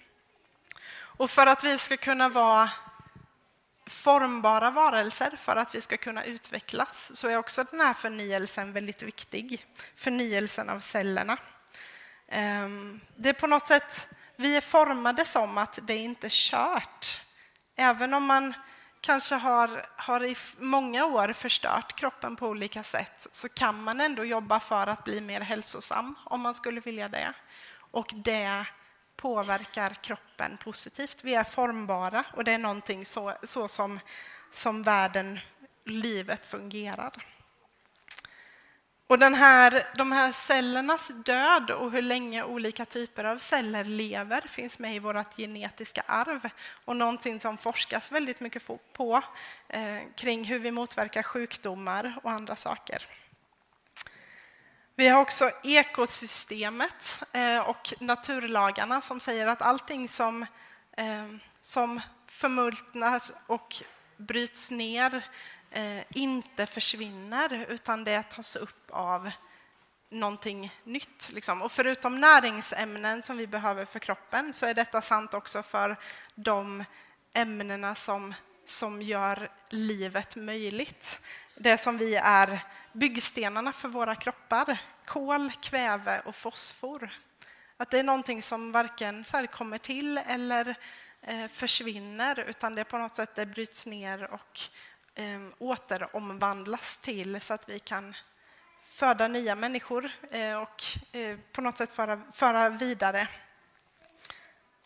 Och 1.18 1.30
för 1.30 1.46
att 1.46 1.64
vi 1.64 1.78
ska 1.78 1.96
kunna 1.96 2.28
vara 2.28 2.70
formbara 3.86 4.70
varelser, 4.70 5.30
för 5.36 5.56
att 5.56 5.74
vi 5.74 5.80
ska 5.80 5.96
kunna 5.96 6.24
utvecklas, 6.24 7.16
så 7.16 7.28
är 7.28 7.36
också 7.36 7.64
den 7.70 7.80
här 7.80 7.94
förnyelsen 7.94 8.72
väldigt 8.72 9.02
viktig. 9.02 9.66
Förnyelsen 9.94 10.68
av 10.70 10.80
cellerna. 10.80 11.36
Ehm, 12.28 13.00
det 13.16 13.28
är 13.28 13.32
på 13.32 13.46
något 13.46 13.66
sätt, 13.66 14.08
vi 14.36 14.56
är 14.56 14.60
formade 14.60 15.24
som 15.24 15.58
att 15.58 15.78
det 15.82 15.96
inte 15.96 16.26
är 16.26 16.30
kört. 16.30 17.20
Även 17.76 18.14
om 18.14 18.24
man 18.24 18.54
kanske 19.00 19.34
har, 19.34 19.86
har 19.96 20.24
i 20.24 20.36
många 20.58 21.04
år 21.04 21.32
förstört 21.32 21.98
kroppen 21.98 22.36
på 22.36 22.48
olika 22.48 22.82
sätt 22.82 23.26
så 23.32 23.48
kan 23.48 23.82
man 23.82 24.00
ändå 24.00 24.24
jobba 24.24 24.60
för 24.60 24.86
att 24.86 25.04
bli 25.04 25.20
mer 25.20 25.40
hälsosam 25.40 26.14
om 26.24 26.40
man 26.40 26.54
skulle 26.54 26.80
vilja 26.80 27.08
det. 27.08 27.32
Och 27.90 28.10
det 28.14 28.66
påverkar 29.16 29.94
kroppen 29.94 30.56
positivt. 30.56 31.24
Vi 31.24 31.34
är 31.34 31.44
formbara 31.44 32.24
och 32.32 32.44
det 32.44 32.52
är 32.52 32.58
någonting 32.58 33.06
så, 33.06 33.34
så 33.42 33.68
som, 33.68 34.00
som 34.50 34.82
världen, 34.82 35.38
livet 35.84 36.46
fungerar. 36.46 37.12
Och 39.08 39.18
den 39.18 39.34
här, 39.34 39.86
de 39.94 40.12
här 40.12 40.32
cellernas 40.32 41.08
död 41.08 41.70
och 41.70 41.92
hur 41.92 42.02
länge 42.02 42.44
olika 42.44 42.84
typer 42.84 43.24
av 43.24 43.38
celler 43.38 43.84
lever 43.84 44.40
finns 44.40 44.78
med 44.78 44.96
i 44.96 44.98
vårt 44.98 45.36
genetiska 45.36 46.02
arv 46.06 46.48
och 46.84 46.96
någonting 46.96 47.40
som 47.40 47.58
forskas 47.58 48.12
väldigt 48.12 48.40
mycket 48.40 48.62
på 48.92 49.22
eh, 49.68 49.98
kring 50.16 50.44
hur 50.44 50.58
vi 50.58 50.70
motverkar 50.70 51.22
sjukdomar 51.22 52.20
och 52.22 52.30
andra 52.30 52.56
saker. 52.56 53.06
Vi 54.94 55.08
har 55.08 55.20
också 55.20 55.50
ekosystemet 55.64 57.22
eh, 57.32 57.58
och 57.58 57.94
naturlagarna 58.00 59.00
som 59.00 59.20
säger 59.20 59.46
att 59.46 59.62
allting 59.62 60.08
som, 60.08 60.42
eh, 60.96 61.26
som 61.60 62.00
förmultnar 62.26 63.22
och 63.46 63.82
bryts 64.16 64.70
ner 64.70 65.24
Eh, 65.70 66.02
inte 66.10 66.66
försvinner 66.66 67.66
utan 67.68 68.04
det 68.04 68.22
tas 68.22 68.56
upp 68.56 68.90
av 68.90 69.30
någonting 70.10 70.72
nytt. 70.84 71.30
Liksom. 71.32 71.62
Och 71.62 71.72
förutom 71.72 72.20
näringsämnen 72.20 73.22
som 73.22 73.36
vi 73.36 73.46
behöver 73.46 73.84
för 73.84 73.98
kroppen 73.98 74.54
så 74.54 74.66
är 74.66 74.74
detta 74.74 75.02
sant 75.02 75.34
också 75.34 75.62
för 75.62 75.96
de 76.34 76.84
ämnena 77.32 77.94
som, 77.94 78.34
som 78.64 79.02
gör 79.02 79.50
livet 79.68 80.36
möjligt. 80.36 81.20
Det 81.54 81.78
som 81.78 81.98
vi 81.98 82.14
är 82.14 82.60
byggstenarna 82.92 83.72
för 83.72 83.88
våra 83.88 84.14
kroppar. 84.14 84.78
Kol, 85.04 85.52
kväve 85.60 86.20
och 86.20 86.36
fosfor. 86.36 87.10
Att 87.76 87.90
det 87.90 87.98
är 87.98 88.02
någonting 88.02 88.42
som 88.42 88.72
varken 88.72 89.24
så 89.24 89.46
kommer 89.46 89.78
till 89.78 90.18
eller 90.18 90.74
eh, 91.22 91.48
försvinner 91.48 92.44
utan 92.48 92.74
det 92.74 92.84
på 92.84 92.98
något 92.98 93.16
sätt 93.16 93.34
det 93.34 93.46
bryts 93.46 93.86
ner 93.86 94.24
och 94.24 94.60
eh, 95.18 95.40
återomvandlas 95.58 96.98
till 96.98 97.40
så 97.40 97.54
att 97.54 97.68
vi 97.68 97.78
kan 97.78 98.14
föda 98.82 99.28
nya 99.28 99.54
människor 99.54 100.10
eh, 100.30 100.62
och 100.62 100.82
eh, 101.12 101.38
på 101.52 101.60
något 101.60 101.78
sätt 101.78 101.90
föra, 101.90 102.22
föra 102.32 102.68
vidare 102.68 103.28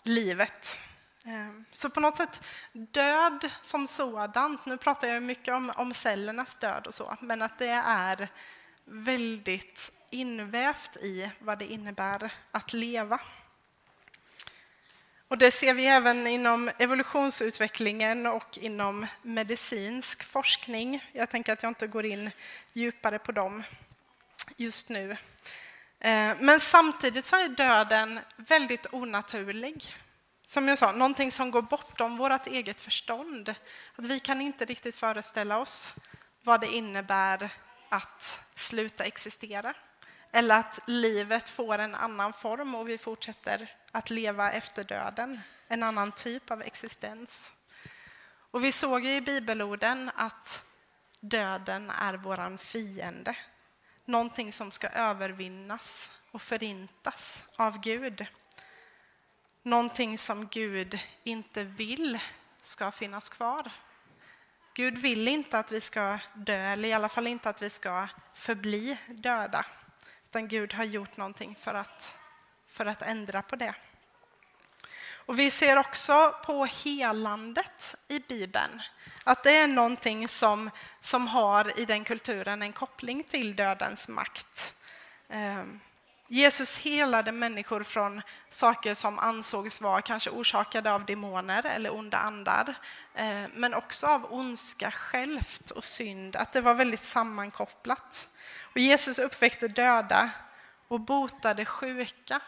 livet. 0.02 0.80
Ehm, 1.24 1.64
så 1.70 1.90
på 1.90 2.00
något 2.00 2.16
sätt 2.16 2.40
död 2.72 3.50
som 3.62 3.86
sådant, 3.86 4.66
nu 4.66 4.76
pratar 4.76 5.08
jag 5.08 5.22
mycket 5.22 5.54
om, 5.54 5.72
om 5.76 5.94
cellernas 5.94 6.56
död 6.56 6.86
och 6.86 6.94
så, 6.94 7.16
men 7.20 7.42
att 7.42 7.58
det 7.58 7.82
är 7.86 8.28
väldigt 8.84 9.92
invävt 10.10 10.96
i 10.96 11.30
vad 11.38 11.58
det 11.58 11.66
innebär 11.66 12.32
att 12.50 12.72
leva. 12.72 13.20
Och 15.32 15.38
det 15.38 15.50
ser 15.50 15.74
vi 15.74 15.86
även 15.86 16.26
inom 16.26 16.70
evolutionsutvecklingen 16.78 18.26
och 18.26 18.58
inom 18.58 19.06
medicinsk 19.22 20.24
forskning. 20.24 21.04
Jag 21.12 21.30
tänker 21.30 21.52
att 21.52 21.62
jag 21.62 21.70
inte 21.70 21.86
går 21.86 22.06
in 22.06 22.30
djupare 22.72 23.18
på 23.18 23.32
dem 23.32 23.62
just 24.56 24.88
nu. 24.88 25.10
Eh, 26.00 26.36
men 26.40 26.60
samtidigt 26.60 27.24
så 27.24 27.36
är 27.36 27.48
döden 27.48 28.20
väldigt 28.36 28.86
onaturlig. 28.92 29.96
Som 30.44 30.68
jag 30.68 30.78
sa, 30.78 30.92
någonting 30.92 31.32
som 31.32 31.50
går 31.50 31.62
bortom 31.62 32.16
vårt 32.16 32.46
eget 32.46 32.80
förstånd. 32.80 33.48
Att 33.96 34.04
vi 34.04 34.20
kan 34.20 34.40
inte 34.40 34.64
riktigt 34.64 34.96
föreställa 34.96 35.58
oss 35.58 35.94
vad 36.42 36.60
det 36.60 36.74
innebär 36.74 37.50
att 37.88 38.40
sluta 38.54 39.04
existera. 39.04 39.74
Eller 40.32 40.58
att 40.58 40.78
livet 40.86 41.48
får 41.48 41.78
en 41.78 41.94
annan 41.94 42.32
form 42.32 42.74
och 42.74 42.88
vi 42.88 42.98
fortsätter 42.98 43.70
att 43.92 44.10
leva 44.10 44.52
efter 44.52 44.84
döden, 44.84 45.40
en 45.68 45.82
annan 45.82 46.12
typ 46.12 46.50
av 46.50 46.62
existens. 46.62 47.52
Och 48.50 48.64
vi 48.64 48.72
såg 48.72 49.04
i 49.04 49.20
bibelorden 49.20 50.10
att 50.16 50.64
döden 51.20 51.90
är 51.90 52.14
våran 52.14 52.58
fiende. 52.58 53.36
Någonting 54.04 54.52
som 54.52 54.70
ska 54.70 54.88
övervinnas 54.88 56.10
och 56.30 56.42
förintas 56.42 57.44
av 57.56 57.80
Gud. 57.80 58.26
Någonting 59.62 60.18
som 60.18 60.46
Gud 60.46 60.98
inte 61.22 61.64
vill 61.64 62.18
ska 62.62 62.90
finnas 62.90 63.28
kvar. 63.28 63.70
Gud 64.74 64.98
vill 64.98 65.28
inte 65.28 65.58
att 65.58 65.72
vi 65.72 65.80
ska 65.80 66.18
dö, 66.34 66.72
eller 66.72 66.88
i 66.88 66.92
alla 66.92 67.08
fall 67.08 67.26
inte 67.26 67.48
att 67.48 67.62
vi 67.62 67.70
ska 67.70 68.08
förbli 68.34 68.98
döda. 69.08 69.66
Utan 70.28 70.48
Gud 70.48 70.72
har 70.72 70.84
gjort 70.84 71.16
någonting 71.16 71.56
för 71.56 71.74
att, 71.74 72.16
för 72.72 72.86
att 72.86 73.02
ändra 73.02 73.42
på 73.42 73.56
det. 73.56 73.74
Och 75.26 75.38
vi 75.38 75.50
ser 75.50 75.76
också 75.76 76.34
på 76.44 76.64
helandet 76.64 77.94
i 78.08 78.18
Bibeln 78.18 78.82
att 79.24 79.42
det 79.42 79.56
är 79.56 79.66
någonting 79.66 80.28
som, 80.28 80.70
som 81.00 81.28
har 81.28 81.80
i 81.80 81.84
den 81.84 82.04
kulturen 82.04 82.62
en 82.62 82.72
koppling 82.72 83.24
till 83.24 83.56
dödens 83.56 84.08
makt. 84.08 84.74
Ehm, 85.28 85.80
Jesus 86.28 86.78
helade 86.78 87.32
människor 87.32 87.82
från 87.82 88.22
saker 88.50 88.94
som 88.94 89.18
ansågs 89.18 89.80
vara 89.80 90.02
kanske 90.02 90.30
orsakade 90.30 90.92
av 90.92 91.06
demoner 91.06 91.66
eller 91.66 91.94
onda 91.94 92.18
andar, 92.18 92.74
eh, 93.14 93.44
men 93.54 93.74
också 93.74 94.06
av 94.06 94.32
ondska 94.32 94.90
självt 94.90 95.70
och 95.70 95.84
synd, 95.84 96.36
att 96.36 96.52
det 96.52 96.60
var 96.60 96.74
väldigt 96.74 97.04
sammankopplat. 97.04 98.28
Och 98.60 98.78
Jesus 98.78 99.18
uppväckte 99.18 99.68
döda 99.68 100.30
och 100.88 101.00
botade 101.00 101.64
sjuka. 101.64 102.40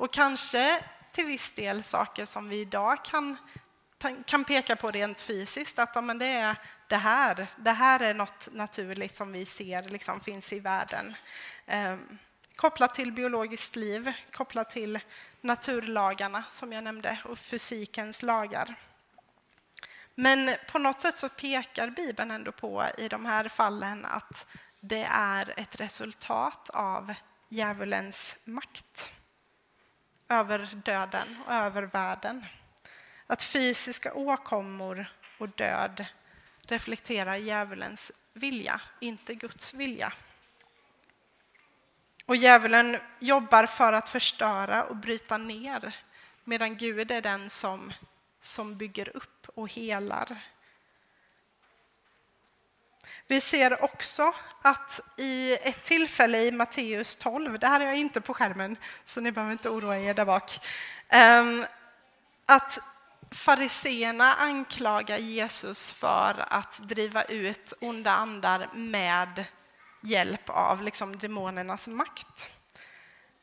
Och 0.00 0.12
kanske 0.12 0.82
till 1.12 1.26
viss 1.26 1.52
del 1.52 1.84
saker 1.84 2.26
som 2.26 2.48
vi 2.48 2.60
idag 2.60 3.04
kan, 3.04 3.36
kan 4.26 4.44
peka 4.44 4.76
på 4.76 4.90
rent 4.90 5.20
fysiskt, 5.20 5.78
att 5.78 5.90
ja, 5.94 6.00
men 6.00 6.18
det 6.18 6.26
är 6.26 6.56
det 6.88 6.96
här, 6.96 7.46
det 7.56 7.70
här 7.70 8.00
är 8.00 8.14
något 8.14 8.48
naturligt 8.52 9.16
som 9.16 9.32
vi 9.32 9.46
ser 9.46 9.82
liksom, 9.82 10.20
finns 10.20 10.52
i 10.52 10.60
världen. 10.60 11.14
Eh, 11.66 11.96
kopplat 12.56 12.94
till 12.94 13.12
biologiskt 13.12 13.76
liv, 13.76 14.12
kopplat 14.32 14.70
till 14.70 15.00
naturlagarna 15.40 16.44
som 16.48 16.72
jag 16.72 16.84
nämnde 16.84 17.18
och 17.24 17.38
fysikens 17.38 18.22
lagar. 18.22 18.74
Men 20.14 20.56
på 20.72 20.78
något 20.78 21.00
sätt 21.00 21.16
så 21.16 21.28
pekar 21.28 21.90
Bibeln 21.90 22.30
ändå 22.30 22.52
på 22.52 22.86
i 22.98 23.08
de 23.08 23.26
här 23.26 23.48
fallen 23.48 24.04
att 24.04 24.46
det 24.80 25.08
är 25.10 25.54
ett 25.56 25.80
resultat 25.80 26.70
av 26.70 27.14
djävulens 27.48 28.36
makt 28.44 29.12
över 30.30 30.68
döden 30.84 31.36
och 31.46 31.52
över 31.52 31.82
världen. 31.82 32.46
Att 33.26 33.42
fysiska 33.42 34.14
åkommor 34.14 35.06
och 35.38 35.48
död 35.48 36.04
reflekterar 36.62 37.36
djävulens 37.36 38.12
vilja, 38.32 38.80
inte 39.00 39.34
Guds 39.34 39.74
vilja. 39.74 40.12
Och 42.26 42.36
djävulen 42.36 42.98
jobbar 43.18 43.66
för 43.66 43.92
att 43.92 44.08
förstöra 44.08 44.84
och 44.84 44.96
bryta 44.96 45.38
ner 45.38 45.96
medan 46.44 46.76
Gud 46.76 47.10
är 47.10 47.20
den 47.20 47.50
som, 47.50 47.92
som 48.40 48.78
bygger 48.78 49.16
upp 49.16 49.48
och 49.54 49.68
helar. 49.68 50.42
Vi 53.26 53.40
ser 53.40 53.84
också 53.84 54.34
att 54.62 55.00
i 55.16 55.52
ett 55.52 55.84
tillfälle 55.84 56.42
i 56.42 56.50
Matteus 56.52 57.16
12, 57.16 57.58
det 57.58 57.66
här 57.66 57.80
är 57.80 57.86
jag 57.86 57.96
inte 57.96 58.20
på 58.20 58.34
skärmen 58.34 58.76
så 59.04 59.20
ni 59.20 59.32
behöver 59.32 59.52
inte 59.52 59.70
oroa 59.70 59.98
er 59.98 60.14
där 60.14 60.24
bak, 60.24 60.66
ehm, 61.08 61.64
att 62.46 62.78
fariseerna 63.30 64.34
anklagar 64.34 65.18
Jesus 65.18 65.90
för 65.90 66.44
att 66.48 66.78
driva 66.82 67.24
ut 67.24 67.72
onda 67.80 68.10
andar 68.10 68.68
med 68.74 69.44
hjälp 70.02 70.50
av 70.50 70.82
liksom 70.82 71.18
demonernas 71.18 71.88
makt. 71.88 72.50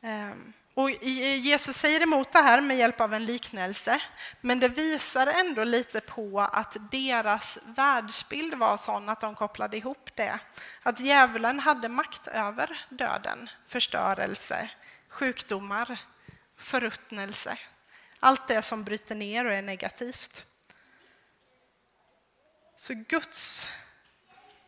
Ehm, 0.02 0.52
och 0.78 0.90
Jesus 0.90 1.76
säger 1.76 2.00
emot 2.00 2.32
det 2.32 2.38
här 2.38 2.60
med 2.60 2.78
hjälp 2.78 3.00
av 3.00 3.14
en 3.14 3.24
liknelse, 3.24 4.02
men 4.40 4.60
det 4.60 4.68
visar 4.68 5.26
ändå 5.26 5.64
lite 5.64 6.00
på 6.00 6.40
att 6.40 6.76
deras 6.90 7.58
världsbild 7.64 8.54
var 8.54 8.76
sån 8.76 9.08
att 9.08 9.20
de 9.20 9.34
kopplade 9.34 9.76
ihop 9.76 10.10
det. 10.14 10.38
Att 10.82 11.00
djävulen 11.00 11.60
hade 11.60 11.88
makt 11.88 12.26
över 12.26 12.86
döden, 12.90 13.50
förstörelse, 13.66 14.70
sjukdomar, 15.08 16.00
förruttnelse. 16.56 17.58
Allt 18.20 18.48
det 18.48 18.62
som 18.62 18.84
bryter 18.84 19.14
ner 19.14 19.44
och 19.44 19.52
är 19.52 19.62
negativt. 19.62 20.44
Så 22.76 22.94
Guds 23.08 23.68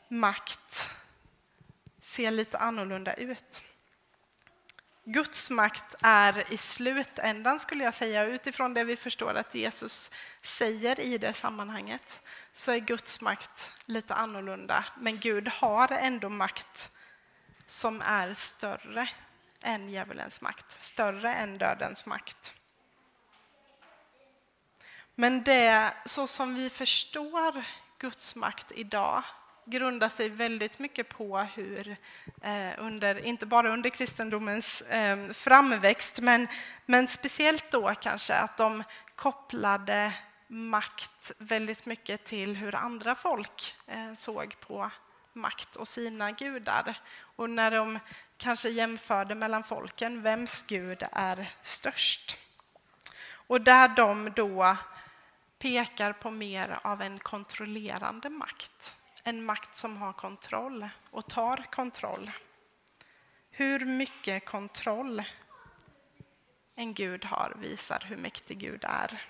makt 0.09 0.91
ser 2.01 2.31
lite 2.31 2.59
annorlunda 2.59 3.15
ut. 3.15 3.63
Guds 5.05 5.51
makt 5.51 5.95
är 6.01 6.53
i 6.53 6.57
slutändan, 6.57 7.61
skulle 7.61 7.85
jag 7.85 7.95
säga, 7.95 8.25
utifrån 8.25 8.75
det 8.75 8.85
vi 8.85 8.97
förstår 8.97 9.35
att 9.35 9.55
Jesus 9.55 10.11
säger 10.43 11.01
i 11.01 11.19
det 11.19 11.35
sammanhanget, 11.35 12.21
så 12.53 12.73
är 12.73 12.79
Guds 12.79 13.21
makt 13.21 13.71
lite 13.85 14.15
annorlunda. 14.15 14.85
Men 14.99 15.19
Gud 15.19 15.49
har 15.49 15.89
ändå 15.93 16.29
makt 16.29 16.91
som 17.67 18.03
är 18.03 18.35
större 18.35 19.09
än 19.63 19.89
djävulens 19.89 20.43
makt, 20.43 20.83
större 20.83 21.35
än 21.35 21.59
dödens 21.59 22.07
makt. 22.07 22.55
Men 25.15 25.45
det, 25.45 25.95
så 26.05 26.27
som 26.27 26.55
vi 26.55 26.71
förstår 26.71 27.65
Guds 27.99 28.37
makt 28.37 28.73
idag 28.75 29.23
grundar 29.71 30.09
sig 30.09 30.29
väldigt 30.29 30.79
mycket 30.79 31.09
på 31.09 31.39
hur, 31.39 31.97
eh, 32.43 32.71
under, 32.79 33.25
inte 33.25 33.47
bara 33.47 33.73
under 33.73 33.91
kristendomens 33.91 34.83
eh, 34.83 35.33
framväxt, 35.33 36.21
men, 36.21 36.49
men 36.87 37.09
speciellt 37.09 37.71
då 37.71 37.95
kanske 38.01 38.35
att 38.35 38.57
de 38.57 38.85
kopplade 39.15 40.13
makt 40.47 41.33
väldigt 41.39 41.87
mycket 41.87 42.25
till 42.25 42.57
hur 42.57 42.75
andra 42.75 43.15
folk 43.15 43.75
eh, 43.87 44.15
såg 44.15 44.57
på 44.61 44.91
makt 45.33 45.77
och 45.77 45.89
sina 45.89 46.33
gudar. 46.33 46.99
Och 47.37 47.51
när 47.51 47.71
de 47.71 47.99
kanske 48.37 48.69
jämförde 48.69 49.35
mellan 49.35 49.65
folken, 49.65 50.23
vems 50.23 50.63
gud 50.63 51.03
är 51.13 51.51
störst? 51.63 52.37
Och 53.33 53.61
där 53.61 53.89
de 53.89 54.33
då 54.37 54.77
pekar 55.59 56.13
på 56.13 56.31
mer 56.31 56.79
av 56.83 57.03
en 57.03 57.19
kontrollerande 57.19 58.31
makt 58.31 58.95
en 59.31 59.45
makt 59.45 59.77
som 59.77 59.97
har 59.97 60.13
kontroll 60.13 60.89
och 61.11 61.29
tar 61.29 61.67
kontroll. 61.73 62.31
Hur 63.51 63.85
mycket 63.85 64.45
kontroll 64.45 65.23
en 66.75 66.95
Gud 66.95 67.25
har 67.25 67.53
visar 67.59 68.05
hur 68.09 68.17
mäktig 68.17 68.59
Gud 68.59 68.85
är. 68.85 69.23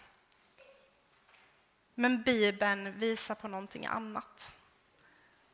Men 1.94 2.22
Bibeln 2.22 2.98
visar 2.98 3.34
på 3.34 3.48
någonting 3.48 3.86
annat. 3.86 4.54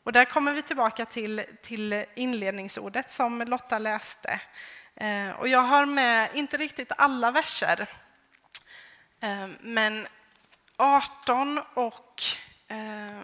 Och 0.02 0.12
där 0.12 0.24
kommer 0.24 0.54
vi 0.54 0.62
tillbaka 0.62 1.06
till, 1.06 1.44
till 1.62 2.04
inledningsordet 2.14 3.10
som 3.10 3.40
Lotta 3.40 3.78
läste. 3.78 4.40
Eh, 4.94 5.30
och 5.30 5.48
jag 5.48 5.62
har 5.62 5.86
med, 5.86 6.30
inte 6.34 6.56
riktigt 6.56 6.92
alla 6.98 7.30
verser, 7.30 7.88
eh, 9.20 9.48
men 9.60 10.06
18 10.76 11.60
och 11.74 12.22
eh, 12.68 13.20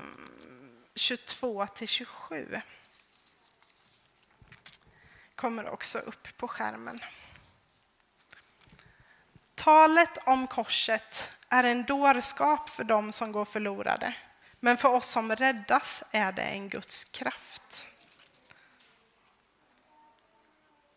22 0.94 1.66
till 1.66 1.88
27 1.88 2.60
kommer 5.34 5.68
också 5.68 5.98
upp 5.98 6.36
på 6.36 6.48
skärmen. 6.48 7.00
Talet 9.54 10.18
om 10.24 10.46
korset 10.46 11.30
är 11.48 11.64
en 11.64 11.84
dårskap 11.84 12.68
för 12.68 12.84
dem 12.84 13.12
som 13.12 13.32
går 13.32 13.44
förlorade, 13.44 14.14
men 14.60 14.76
för 14.76 14.88
oss 14.88 15.06
som 15.06 15.36
räddas 15.36 16.02
är 16.10 16.32
det 16.32 16.42
en 16.42 16.68
Guds 16.68 17.04
kraft. 17.04 17.91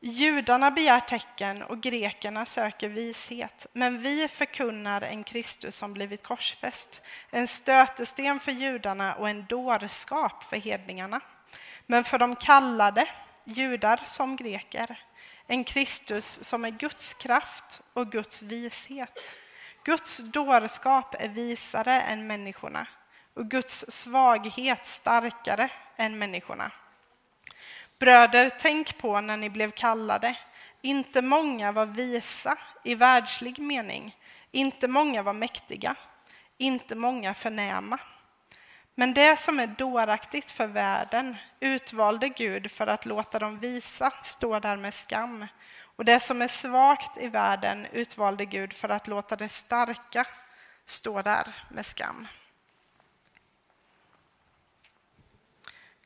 Judarna 0.08 0.72
begär 0.72 1.00
tecken 1.00 1.64
och 1.64 1.82
grekerna 1.82 2.46
söker 2.46 2.90
vishet, 2.90 3.68
men 3.74 4.02
vi 4.02 4.28
förkunnar 4.28 5.02
en 5.02 5.24
Kristus 5.24 5.76
som 5.76 5.94
blivit 5.94 6.24
korsfäst, 6.24 7.02
en 7.32 7.48
stötesten 7.48 8.40
för 8.40 8.52
judarna 8.52 9.16
och 9.16 9.30
en 9.30 9.46
dårskap 9.46 10.44
för 10.44 10.58
hedningarna. 10.58 11.22
Men 11.86 12.04
för 12.04 12.18
de 12.18 12.36
kallade, 12.36 13.08
judar 13.44 14.00
som 14.06 14.36
greker, 14.36 15.00
en 15.48 15.64
Kristus 15.64 16.44
som 16.44 16.66
är 16.66 16.72
Guds 16.72 17.14
kraft 17.14 17.82
och 17.94 18.12
Guds 18.12 18.42
vishet. 18.42 19.36
Guds 19.84 20.18
dårskap 20.18 21.16
är 21.20 21.30
visare 21.30 22.02
än 22.02 22.28
människorna 22.28 22.88
och 23.34 23.52
Guds 23.52 23.92
svaghet 23.92 24.88
starkare 24.88 25.70
än 25.98 26.18
människorna. 26.18 26.72
Bröder, 28.00 28.50
tänk 28.60 28.98
på 28.98 29.22
när 29.22 29.38
ni 29.38 29.50
blev 29.50 29.72
kallade. 29.72 30.38
Inte 30.82 31.22
många 31.22 31.72
var 31.72 31.86
visa 31.86 32.58
i 32.84 32.96
världslig 32.96 33.60
mening. 33.60 34.16
Inte 34.52 34.88
många 34.88 35.24
var 35.24 35.34
mäktiga. 35.34 35.96
Inte 36.58 36.96
många 36.96 37.34
förnäma. 37.34 38.00
Men 38.96 39.14
det 39.14 39.40
som 39.40 39.60
är 39.60 39.68
dåraktigt 39.68 40.52
för 40.52 40.68
världen 40.68 41.36
utvalde 41.60 42.30
Gud 42.30 42.72
för 42.72 42.88
att 42.88 43.06
låta 43.06 43.40
dem 43.40 43.60
visa 43.60 44.12
stå 44.22 44.60
där 44.60 44.78
med 44.78 44.94
skam. 44.94 45.46
Och 45.82 46.06
det 46.06 46.20
som 46.20 46.42
är 46.42 46.48
svagt 46.48 47.18
i 47.18 47.28
världen 47.28 47.88
utvalde 47.92 48.46
Gud 48.46 48.74
för 48.74 48.90
att 48.90 49.08
låta 49.08 49.36
det 49.36 49.50
starka 49.50 50.28
stå 50.86 51.22
där 51.22 51.54
med 51.70 51.86
skam. 51.86 52.28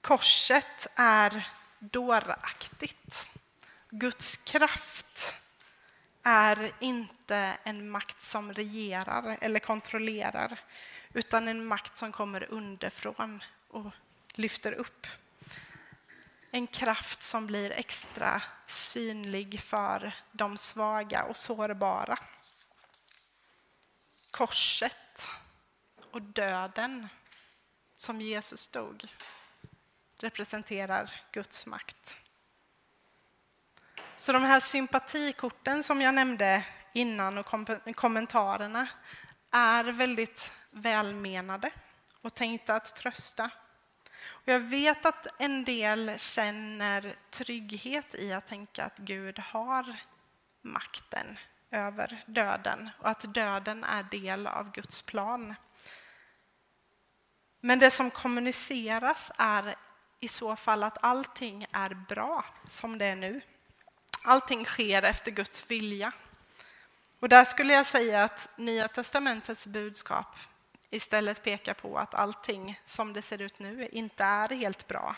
Korset 0.02 0.88
är 0.96 1.48
dåraktigt. 1.80 3.30
Guds 3.90 4.38
kraft 4.38 5.36
är 6.24 6.72
inte 6.80 7.58
en 7.64 7.90
makt 7.90 8.22
som 8.22 8.54
regerar 8.54 9.38
eller 9.42 9.60
kontrollerar 9.60 10.60
utan 11.14 11.48
en 11.48 11.66
makt 11.66 11.98
som 11.98 12.12
kommer 12.12 12.52
underifrån 12.52 13.44
och 13.68 13.92
lyfter 14.34 14.74
upp. 14.74 15.08
En 16.52 16.68
kraft 16.68 17.24
som 17.24 17.48
blir 17.48 17.72
extra 17.72 18.42
synlig 18.66 19.62
för 19.62 20.14
de 20.32 20.58
svaga 20.58 21.24
och 21.24 21.38
sårbara. 21.38 22.20
Korset 24.32 25.28
och 26.12 26.22
döden 26.22 27.08
som 27.96 28.22
Jesus 28.22 28.68
dog 28.68 29.08
representerar 30.20 31.12
Guds 31.32 31.66
makt. 31.66 32.20
Så 34.18 34.32
de 34.32 34.44
här 34.44 34.60
sympatikorten 34.60 35.84
som 35.84 36.02
jag 36.02 36.14
nämnde 36.14 36.66
innan 36.94 37.38
och 37.38 37.46
kommentarerna 37.96 38.88
är 39.52 39.84
väldigt 39.84 40.52
välmenade 40.72 41.72
och 42.22 42.34
tänkta 42.34 42.76
att 42.76 42.96
trösta. 42.96 43.50
Och 44.22 44.48
jag 44.48 44.60
vet 44.60 45.06
att 45.06 45.28
en 45.38 45.64
del 45.64 46.14
känner 46.18 47.16
trygghet 47.30 48.16
i 48.16 48.34
att 48.34 48.48
tänka 48.48 48.86
att 48.86 48.98
Gud 48.98 49.40
har 49.40 49.96
makten 50.62 51.40
över 51.72 52.24
döden 52.26 52.90
och 53.00 53.10
att 53.10 53.34
döden 53.34 53.84
är 53.84 54.04
del 54.04 54.48
av 54.48 54.72
Guds 54.72 55.02
plan. 55.02 55.56
Men 57.62 57.80
det 57.80 57.92
som 57.92 58.12
kommuniceras 58.12 59.32
är 59.38 59.76
i 60.20 60.28
så 60.28 60.56
fall 60.56 60.84
att 60.84 60.98
allting 61.02 61.66
är 61.72 61.94
bra 61.94 62.46
som 62.68 62.98
det 62.98 63.06
är 63.06 63.16
nu. 63.16 63.42
Allting 64.24 64.66
sker 64.66 65.04
efter 65.04 65.32
Guds 65.32 65.72
vilja. 65.72 66.12
Och 67.20 67.30
där 67.30 67.46
skulle 67.46 67.74
jag 67.74 67.88
säga 67.88 68.24
att 68.24 68.50
Nya 68.56 68.88
testamentets 68.88 69.68
budskap 69.68 70.36
istället 70.90 71.44
pekar 71.44 71.74
på 71.74 72.00
att 72.00 72.14
allting 72.14 72.82
som 72.86 73.14
det 73.14 73.22
ser 73.22 73.42
ut 73.42 73.60
nu 73.60 73.88
inte 73.88 74.24
är 74.24 74.50
helt 74.50 74.88
bra. 74.88 75.16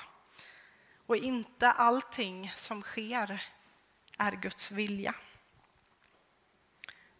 Och 1.06 1.16
inte 1.16 1.72
allting 1.72 2.54
som 2.56 2.82
sker 2.82 3.44
är 4.18 4.32
Guds 4.32 4.72
vilja. 4.72 5.14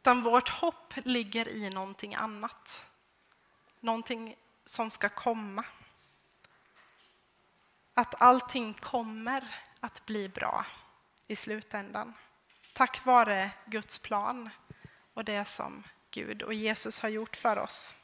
Utan 0.02 0.24
vårt 0.24 0.50
hopp 0.50 0.94
ligger 0.96 1.48
i 1.48 1.70
någonting 1.70 2.16
annat. 2.16 2.86
Någonting 3.80 4.36
som 4.66 4.92
ska 4.92 5.10
komma. 5.10 5.64
Att 7.94 8.22
allting 8.22 8.74
kommer 8.74 9.62
att 9.80 10.06
bli 10.06 10.30
bra 10.30 10.66
i 11.28 11.36
slutändan. 11.36 12.14
Tack 12.74 13.06
vare 13.06 13.52
Guds 13.66 14.00
plan 14.00 14.50
och 15.14 15.26
det 15.26 15.46
som 15.46 15.84
Gud 16.12 16.42
och 16.42 16.54
Jesus 16.54 17.00
har 17.00 17.10
gjort 17.10 17.36
för 17.36 17.58
oss. 17.58 17.96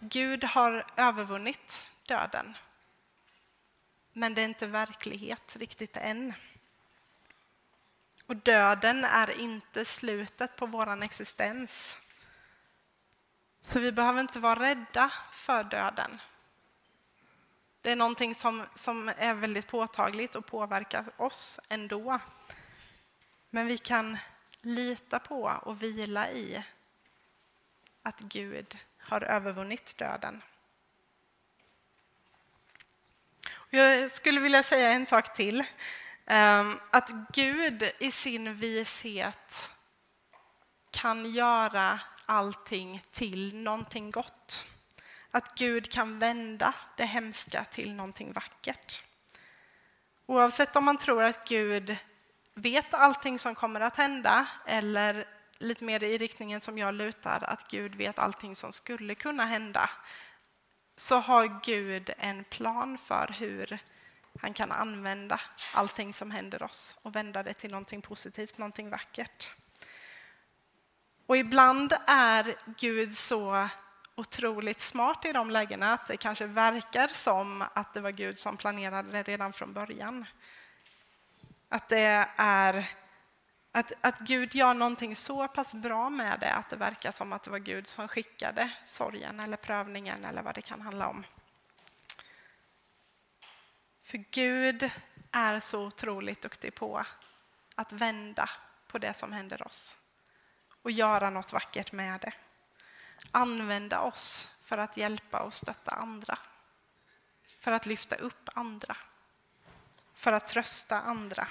Gud 0.00 0.44
har 0.44 0.86
övervunnit 0.96 1.88
döden. 2.06 2.56
Men 4.12 4.34
det 4.34 4.42
är 4.42 4.44
inte 4.44 4.66
verklighet 4.66 5.56
riktigt 5.56 5.96
än. 5.96 6.34
Och 8.26 8.36
döden 8.36 9.04
är 9.04 9.40
inte 9.40 9.84
slutet 9.84 10.56
på 10.56 10.66
vår 10.66 11.02
existens. 11.02 11.98
Så 13.60 13.80
vi 13.80 13.92
behöver 13.92 14.20
inte 14.20 14.38
vara 14.38 14.60
rädda 14.60 15.12
för 15.32 15.64
döden. 15.64 16.20
Det 17.82 17.90
är 17.90 17.96
någonting 17.96 18.34
som, 18.34 18.66
som 18.74 19.08
är 19.08 19.34
väldigt 19.34 19.66
påtagligt 19.66 20.36
och 20.36 20.46
påverkar 20.46 21.04
oss 21.16 21.60
ändå. 21.68 22.18
Men 23.50 23.66
vi 23.66 23.78
kan 23.78 24.18
lita 24.60 25.18
på 25.18 25.60
och 25.62 25.82
vila 25.82 26.30
i 26.30 26.64
att 28.02 28.20
Gud 28.20 28.78
har 28.98 29.20
övervunnit 29.20 29.98
döden. 29.98 30.42
Jag 33.70 34.10
skulle 34.10 34.40
vilja 34.40 34.62
säga 34.62 34.90
en 34.90 35.06
sak 35.06 35.36
till. 35.36 35.64
Ehm, 36.26 36.80
att 36.90 37.10
Gud 37.32 37.92
i 37.98 38.10
sin 38.10 38.56
vishet 38.56 39.70
kan 40.90 41.32
göra 41.32 42.00
allting 42.26 43.02
till 43.10 43.56
någonting 43.56 44.10
gott. 44.10 44.64
Att 45.30 45.54
Gud 45.54 45.92
kan 45.92 46.18
vända 46.18 46.74
det 46.96 47.04
hemska 47.04 47.64
till 47.64 47.94
någonting 47.94 48.32
vackert. 48.32 49.02
Oavsett 50.26 50.76
om 50.76 50.84
man 50.84 50.98
tror 50.98 51.22
att 51.22 51.48
Gud 51.48 51.96
vet 52.54 52.94
allting 52.94 53.38
som 53.38 53.54
kommer 53.54 53.80
att 53.80 53.96
hända 53.96 54.46
eller 54.66 55.28
lite 55.58 55.84
mer 55.84 56.02
i 56.02 56.18
riktningen 56.18 56.60
som 56.60 56.78
jag 56.78 56.94
lutar, 56.94 57.44
att 57.44 57.68
Gud 57.68 57.94
vet 57.94 58.18
allting 58.18 58.56
som 58.56 58.72
skulle 58.72 59.14
kunna 59.14 59.44
hända, 59.44 59.90
så 60.96 61.16
har 61.16 61.60
Gud 61.64 62.10
en 62.18 62.44
plan 62.44 62.98
för 62.98 63.34
hur 63.38 63.78
han 64.40 64.54
kan 64.54 64.72
använda 64.72 65.40
allting 65.74 66.12
som 66.12 66.30
händer 66.30 66.62
oss 66.62 67.00
och 67.04 67.16
vända 67.16 67.42
det 67.42 67.54
till 67.54 67.70
någonting 67.70 68.02
positivt, 68.02 68.58
någonting 68.58 68.90
vackert. 68.90 69.50
Och 71.26 71.36
ibland 71.36 71.92
är 72.06 72.56
Gud 72.78 73.18
så 73.18 73.68
otroligt 74.20 74.80
smart 74.80 75.24
i 75.24 75.32
de 75.32 75.50
lägena 75.50 75.92
att 75.92 76.08
det 76.08 76.16
kanske 76.16 76.46
verkar 76.46 77.08
som 77.08 77.64
att 77.74 77.94
det 77.94 78.00
var 78.00 78.10
Gud 78.10 78.38
som 78.38 78.56
planerade 78.56 79.10
det 79.12 79.22
redan 79.22 79.52
från 79.52 79.72
början. 79.72 80.26
Att 81.68 81.88
det 81.88 82.26
är 82.36 82.90
att, 83.72 83.92
att 84.00 84.18
Gud 84.18 84.54
gör 84.54 84.74
någonting 84.74 85.16
så 85.16 85.48
pass 85.48 85.74
bra 85.74 86.10
med 86.10 86.40
det 86.40 86.52
att 86.52 86.70
det 86.70 86.76
verkar 86.76 87.12
som 87.12 87.32
att 87.32 87.42
det 87.42 87.50
var 87.50 87.58
Gud 87.58 87.88
som 87.88 88.08
skickade 88.08 88.70
sorgen 88.84 89.40
eller 89.40 89.56
prövningen 89.56 90.24
eller 90.24 90.42
vad 90.42 90.54
det 90.54 90.62
kan 90.62 90.80
handla 90.80 91.08
om. 91.08 91.24
För 94.02 94.18
Gud 94.30 94.90
är 95.32 95.60
så 95.60 95.86
otroligt 95.86 96.42
duktig 96.42 96.74
på 96.74 97.04
att 97.74 97.92
vända 97.92 98.50
på 98.86 98.98
det 98.98 99.14
som 99.14 99.32
händer 99.32 99.66
oss 99.66 99.96
och 100.82 100.90
göra 100.90 101.30
något 101.30 101.52
vackert 101.52 101.92
med 101.92 102.20
det. 102.20 102.32
Använda 103.30 104.00
oss 104.00 104.56
för 104.64 104.78
att 104.78 104.96
hjälpa 104.96 105.38
och 105.40 105.54
stötta 105.54 105.90
andra. 105.90 106.38
För 107.58 107.72
att 107.72 107.86
lyfta 107.86 108.16
upp 108.16 108.48
andra. 108.54 108.96
För 110.14 110.32
att 110.32 110.48
trösta 110.48 111.00
andra. 111.00 111.48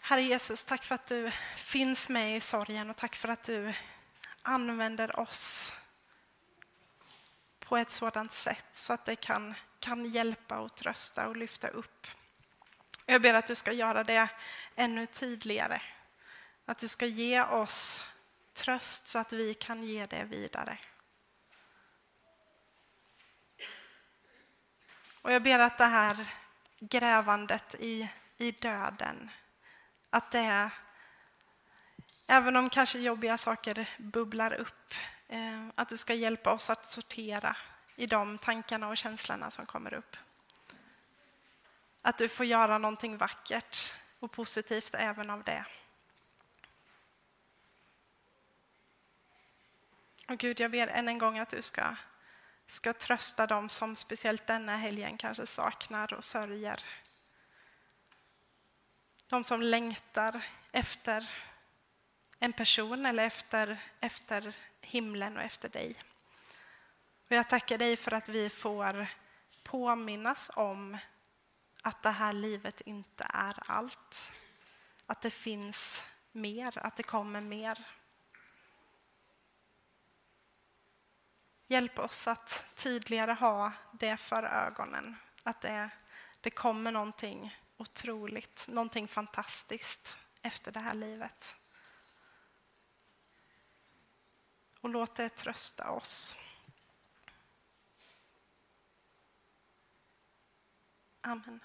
Herre 0.00 0.22
Jesus, 0.22 0.64
tack 0.64 0.84
för 0.84 0.94
att 0.94 1.06
du 1.06 1.30
finns 1.56 2.08
med 2.08 2.36
i 2.36 2.40
sorgen 2.40 2.90
och 2.90 2.96
tack 2.96 3.16
för 3.16 3.28
att 3.28 3.42
du 3.42 3.74
använder 4.42 5.20
oss 5.20 5.72
på 7.58 7.76
ett 7.76 7.90
sådant 7.90 8.32
sätt 8.32 8.66
så 8.72 8.92
att 8.92 9.06
det 9.06 9.16
kan, 9.16 9.54
kan 9.80 10.04
hjälpa 10.04 10.58
och 10.58 10.74
trösta 10.74 11.28
och 11.28 11.36
lyfta 11.36 11.68
upp. 11.68 12.06
Jag 13.06 13.22
ber 13.22 13.34
att 13.34 13.46
du 13.46 13.54
ska 13.54 13.72
göra 13.72 14.04
det 14.04 14.28
ännu 14.76 15.06
tydligare. 15.06 15.80
Att 16.64 16.78
du 16.78 16.88
ska 16.88 17.06
ge 17.06 17.42
oss 17.42 18.10
tröst 18.52 19.08
så 19.08 19.18
att 19.18 19.32
vi 19.32 19.54
kan 19.54 19.84
ge 19.84 20.06
det 20.06 20.24
vidare. 20.24 20.78
Och 25.22 25.32
jag 25.32 25.42
ber 25.42 25.58
att 25.58 25.78
det 25.78 25.84
här 25.84 26.34
grävandet 26.80 27.74
i, 27.78 28.08
i 28.36 28.50
döden 28.50 29.30
att 30.10 30.30
det 30.30 30.38
är, 30.38 30.70
även 32.26 32.56
om 32.56 32.70
kanske 32.70 32.98
jobbiga 32.98 33.38
saker 33.38 33.88
bubblar 33.98 34.52
upp, 34.52 34.94
eh, 35.28 35.68
att 35.74 35.88
du 35.88 35.96
ska 35.96 36.14
hjälpa 36.14 36.52
oss 36.52 36.70
att 36.70 36.86
sortera 36.86 37.56
i 37.96 38.06
de 38.06 38.38
tankarna 38.38 38.88
och 38.88 38.96
känslorna 38.96 39.50
som 39.50 39.66
kommer 39.66 39.94
upp. 39.94 40.16
Att 42.02 42.18
du 42.18 42.28
får 42.28 42.46
göra 42.46 42.78
någonting 42.78 43.16
vackert 43.16 43.92
och 44.20 44.32
positivt 44.32 44.94
även 44.94 45.30
av 45.30 45.44
det. 45.44 45.64
Och 50.28 50.38
Gud, 50.38 50.60
jag 50.60 50.70
ber 50.70 50.86
än 50.86 51.08
en 51.08 51.18
gång 51.18 51.38
att 51.38 51.50
du 51.50 51.62
ska, 51.62 51.94
ska 52.66 52.92
trösta 52.92 53.46
dem 53.46 53.68
som 53.68 53.96
speciellt 53.96 54.46
denna 54.46 54.76
helgen 54.76 55.16
kanske 55.16 55.46
saknar 55.46 56.14
och 56.14 56.24
sörjer 56.24 56.84
de 59.34 59.44
som 59.44 59.62
längtar 59.62 60.40
efter 60.72 61.30
en 62.38 62.52
person 62.52 63.06
eller 63.06 63.26
efter, 63.26 63.78
efter 64.00 64.56
himlen 64.80 65.36
och 65.36 65.42
efter 65.42 65.68
dig. 65.68 65.94
Och 67.28 67.32
jag 67.32 67.48
tackar 67.48 67.78
dig 67.78 67.96
för 67.96 68.12
att 68.12 68.28
vi 68.28 68.50
får 68.50 69.06
påminnas 69.62 70.50
om 70.54 70.98
att 71.82 72.02
det 72.02 72.10
här 72.10 72.32
livet 72.32 72.80
inte 72.80 73.26
är 73.28 73.54
allt. 73.66 74.32
Att 75.06 75.22
det 75.22 75.30
finns 75.30 76.06
mer, 76.32 76.78
att 76.78 76.96
det 76.96 77.02
kommer 77.02 77.40
mer. 77.40 77.84
Hjälp 81.74 81.98
oss 81.98 82.28
att 82.28 82.64
tydligare 82.74 83.32
ha 83.32 83.72
det 83.92 84.16
för 84.16 84.42
ögonen, 84.42 85.16
att 85.42 85.60
det, 85.60 85.90
det 86.40 86.50
kommer 86.50 86.90
någonting 86.90 87.56
otroligt, 87.76 88.66
någonting 88.68 89.08
fantastiskt 89.08 90.16
efter 90.42 90.72
det 90.72 90.80
här 90.80 90.94
livet. 90.94 91.56
Och 94.80 94.88
låt 94.88 95.14
det 95.14 95.28
trösta 95.28 95.90
oss. 95.90 96.36
Amen. 101.20 101.60